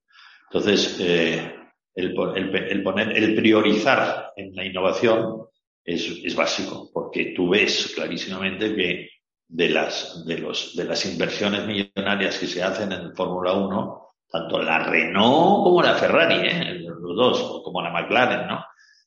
Entonces, 0.50 0.96
eh, 1.00 1.54
el, 1.94 2.14
el, 2.36 2.82
poner, 2.82 3.16
el 3.16 3.34
priorizar 3.34 4.32
en 4.36 4.54
la 4.54 4.64
innovación 4.64 5.46
es, 5.84 6.20
es 6.24 6.34
básico, 6.34 6.90
porque 6.92 7.32
tú 7.34 7.50
ves 7.50 7.92
clarísimamente 7.94 8.74
que 8.74 9.10
de 9.48 9.68
las, 9.70 10.24
de 10.26 10.38
los, 10.38 10.76
de 10.76 10.84
las 10.84 11.04
inversiones 11.06 11.66
millonarias 11.66 12.38
que 12.38 12.46
se 12.46 12.62
hacen 12.62 12.92
en 12.92 13.14
Fórmula 13.14 13.54
1, 13.54 14.08
tanto 14.30 14.62
la 14.62 14.78
Renault 14.84 15.64
como 15.64 15.82
la 15.82 15.94
Ferrari, 15.94 16.46
¿eh? 16.46 16.80
los 16.80 17.16
dos, 17.16 17.62
como 17.64 17.80
la 17.80 17.90
McLaren, 17.90 18.46
¿no? 18.46 18.64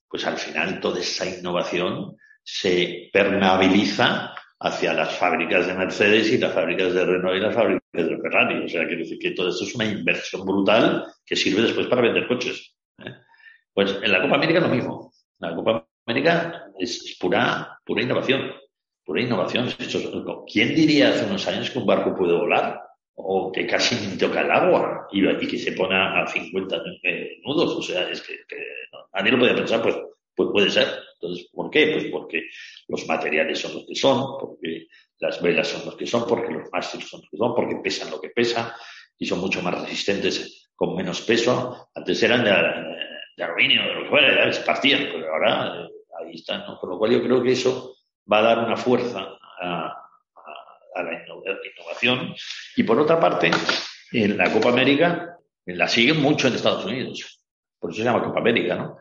Pues 0.07 0.25
al 0.25 0.37
final 0.37 0.79
toda 0.79 0.99
esa 0.99 1.25
innovación 1.25 2.17
se 2.43 3.09
permeabiliza 3.13 4.33
hacia 4.63 4.93
las 4.93 5.17
fábricas 5.17 5.67
de 5.67 5.73
Mercedes 5.73 6.31
y 6.31 6.37
las 6.37 6.53
fábricas 6.53 6.93
de 6.93 7.05
Renault 7.05 7.37
y 7.37 7.39
las 7.39 7.55
fábricas 7.55 7.81
de 7.91 8.17
Ferrari. 8.17 8.63
O 8.63 8.69
sea, 8.69 8.85
quiero 8.87 9.03
decir 9.03 9.19
que 9.19 9.31
todo 9.31 9.49
esto 9.49 9.65
es 9.65 9.75
una 9.75 9.85
inversión 9.85 10.45
brutal 10.45 11.05
que 11.25 11.35
sirve 11.35 11.63
después 11.63 11.87
para 11.87 12.01
vender 12.01 12.27
coches. 12.27 12.75
¿eh? 12.99 13.11
Pues 13.73 13.97
en 14.01 14.11
la 14.11 14.21
Copa 14.21 14.35
América 14.35 14.59
lo 14.59 14.69
mismo. 14.69 15.11
La 15.39 15.55
Copa 15.55 15.87
América 16.05 16.65
es 16.77 17.17
pura, 17.19 17.79
pura 17.85 18.03
innovación 18.03 18.51
pura 19.05 19.21
innovación. 19.21 19.67
¿Quién 20.51 20.75
diría 20.75 21.09
hace 21.09 21.25
unos 21.25 21.47
años 21.47 21.69
que 21.69 21.79
un 21.79 21.85
barco 21.85 22.15
puede 22.15 22.33
volar? 22.33 22.81
O 23.15 23.51
que 23.51 23.67
casi 23.67 23.95
ni 24.07 24.17
toca 24.17 24.41
el 24.41 24.51
agua 24.51 25.07
y, 25.11 25.21
que 25.47 25.57
se 25.57 25.73
pone 25.73 25.95
a 25.95 26.25
50 26.25 26.81
nudos. 27.43 27.75
O 27.75 27.81
sea, 27.81 28.09
es 28.09 28.21
que, 28.21 28.33
nadie 29.13 29.31
lo 29.31 29.39
podía 29.39 29.55
pensar, 29.55 29.81
pues, 29.81 29.95
pues 30.35 30.49
puede 30.51 30.69
ser. 30.69 30.87
Entonces, 31.21 31.49
¿por 31.53 31.69
qué? 31.69 31.87
Pues 31.93 32.05
porque 32.05 32.43
los 32.87 33.07
materiales 33.07 33.59
son 33.59 33.75
los 33.75 33.85
que 33.85 33.95
son, 33.95 34.37
porque 34.39 34.87
las 35.19 35.41
velas 35.41 35.67
son 35.67 35.85
los 35.85 35.95
que 35.95 36.07
son, 36.07 36.25
porque 36.27 36.51
los 36.51 36.69
mástiles 36.71 37.07
son 37.07 37.21
los 37.21 37.29
que 37.29 37.37
son, 37.37 37.53
porque 37.55 37.75
pesan 37.75 38.09
lo 38.09 38.19
que 38.19 38.29
pesan 38.29 38.71
y 39.17 39.25
son 39.25 39.39
mucho 39.39 39.61
más 39.61 39.79
resistentes 39.79 40.69
con 40.75 40.95
menos 40.95 41.21
peso. 41.21 41.89
Antes 41.93 42.23
eran 42.23 42.43
de, 42.43 42.51
de 43.37 43.43
aluminio, 43.43 43.83
de 43.83 43.93
lo 43.93 44.03
que 44.03 44.09
fuera, 44.09 44.51
partían, 44.65 45.09
pero 45.11 45.31
ahora 45.31 45.83
eh, 45.83 45.89
ahí 46.19 46.35
están. 46.35 46.65
¿no? 46.65 46.79
Con 46.79 46.89
lo 46.89 46.97
cual 46.97 47.11
yo 47.11 47.21
creo 47.21 47.43
que 47.43 47.51
eso 47.51 47.95
va 48.31 48.39
a 48.39 48.41
dar 48.41 48.59
una 48.59 48.77
fuerza 48.77 49.37
a, 49.61 49.97
la 50.95 51.13
innovación. 51.13 52.35
Y 52.75 52.83
por 52.83 52.99
otra 52.99 53.19
parte, 53.19 53.49
en 54.11 54.37
la 54.37 54.51
Copa 54.51 54.69
América 54.69 55.37
la 55.65 55.87
siguen 55.87 56.21
mucho 56.21 56.47
en 56.47 56.55
Estados 56.55 56.85
Unidos. 56.85 57.41
Por 57.79 57.91
eso 57.91 57.99
se 57.99 58.03
llama 58.03 58.23
Copa 58.23 58.39
América, 58.39 58.75
¿no? 58.75 58.97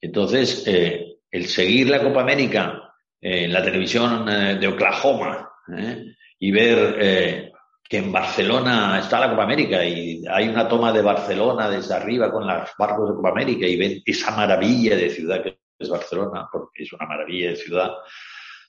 Entonces, 0.00 0.64
eh, 0.66 1.11
el 1.32 1.46
seguir 1.46 1.88
la 1.88 2.00
Copa 2.00 2.20
América 2.20 2.94
en 3.20 3.52
la 3.52 3.64
televisión 3.64 4.28
eh, 4.28 4.56
de 4.60 4.68
Oklahoma 4.68 5.50
¿eh? 5.76 6.14
y 6.38 6.52
ver 6.52 7.50
que 7.82 7.98
en 7.98 8.12
Barcelona 8.12 9.00
está 9.00 9.18
la 9.18 9.30
Copa 9.30 9.42
América 9.42 9.84
y 9.84 10.22
hay 10.30 10.48
una 10.48 10.68
toma 10.68 10.92
de 10.92 11.02
Barcelona 11.02 11.68
desde 11.68 11.94
arriba 11.94 12.30
con 12.30 12.46
los 12.46 12.70
barcos 12.78 13.10
de 13.10 13.16
Copa 13.16 13.30
América 13.30 13.66
y 13.66 13.76
ven 13.76 14.02
esa 14.04 14.30
maravilla 14.36 14.96
de 14.96 15.10
ciudad 15.10 15.42
que 15.42 15.58
es 15.82 15.88
Barcelona, 15.88 16.48
porque 16.50 16.84
es 16.84 16.92
una 16.92 17.06
maravilla 17.06 17.50
de 17.50 17.56
ciudad, 17.56 17.90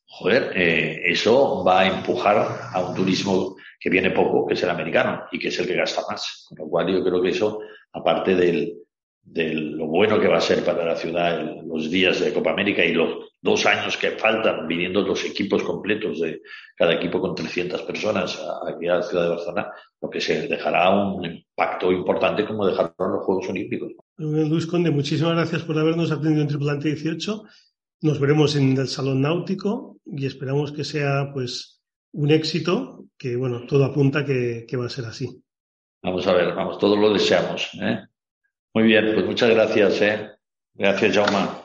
joder, 0.06 0.52
eh, 0.56 1.02
eso 1.06 1.64
va 1.64 1.82
a 1.82 1.88
empujar 1.88 2.70
a 2.72 2.80
un 2.82 2.96
turismo 2.96 3.56
que 3.80 3.90
viene 3.90 4.12
poco, 4.12 4.46
que 4.48 4.54
es 4.54 4.64
el 4.64 4.70
americano, 4.70 5.26
y 5.32 5.40
que 5.40 5.50
es 5.50 5.60
el 5.60 5.68
que 5.68 5.76
gasta 5.76 6.02
más. 6.10 6.46
Con 6.48 6.58
lo 6.58 6.68
cual 6.68 6.88
yo 6.88 7.04
creo 7.04 7.22
que 7.22 7.30
eso, 7.30 7.60
aparte 7.92 8.36
del, 8.36 8.83
de 9.24 9.54
lo 9.54 9.88
bueno 9.88 10.20
que 10.20 10.28
va 10.28 10.38
a 10.38 10.42
ser 10.42 10.64
para 10.64 10.86
la 10.86 10.96
ciudad 10.96 11.44
los 11.66 11.90
días 11.90 12.20
de 12.20 12.34
Copa 12.34 12.52
América 12.52 12.84
y 12.84 12.94
los 12.94 13.32
dos 13.42 13.66
años 13.66 13.98
que 13.98 14.12
faltan, 14.12 14.68
viniendo 14.68 15.02
los 15.02 15.24
equipos 15.26 15.64
completos 15.64 16.20
de 16.20 16.42
cada 16.76 16.94
equipo 16.94 17.20
con 17.20 17.34
300 17.34 17.82
personas 17.84 18.40
aquí 18.68 18.88
a 18.88 18.96
la 18.98 19.04
ciudad 19.04 19.24
de 19.24 19.30
Barcelona, 19.30 19.72
lo 20.02 20.10
que 20.10 20.22
se 20.22 20.48
dejará 20.48 20.90
un 20.90 21.26
impacto 21.26 21.92
importante 21.92 22.46
como 22.46 22.66
dejaron 22.66 22.94
los 22.98 23.26
Juegos 23.26 23.50
Olímpicos. 23.50 23.94
Luis 24.18 24.68
Conde, 24.68 24.92
muchísimas 24.92 25.36
gracias 25.36 25.64
por 25.64 25.78
habernos 25.78 26.12
atendido 26.12 26.42
en 26.42 26.48
Tripulante 26.48 26.90
18 26.90 27.44
nos 28.04 28.20
veremos 28.20 28.58
en 28.58 28.78
el 28.78 28.90
Salón 28.90 29.22
Náutico 29.22 29.98
y 30.06 30.26
esperamos 30.26 30.74
que 30.74 30.84
sea 30.84 31.32
pues 31.34 31.82
un 32.12 32.32
éxito, 32.32 33.06
que 33.18 33.38
bueno, 33.38 33.66
todo 33.66 33.86
apunta 33.86 34.26
que, 34.26 34.66
que 34.68 34.76
va 34.76 34.88
a 34.88 34.90
ser 34.90 35.06
así. 35.06 35.42
Vamos 36.04 36.28
a 36.28 36.34
ver, 36.34 36.54
vamos, 36.54 36.78
todos 36.80 37.00
lo 37.00 37.14
deseamos. 37.14 37.70
¿eh? 37.82 38.02
Muy 38.74 38.84
bien, 38.84 39.14
pues 39.14 39.26
muchas 39.26 39.50
gracias. 39.50 40.02
¿eh? 40.02 40.30
Gracias, 40.76 41.16
Jaume. 41.16 41.62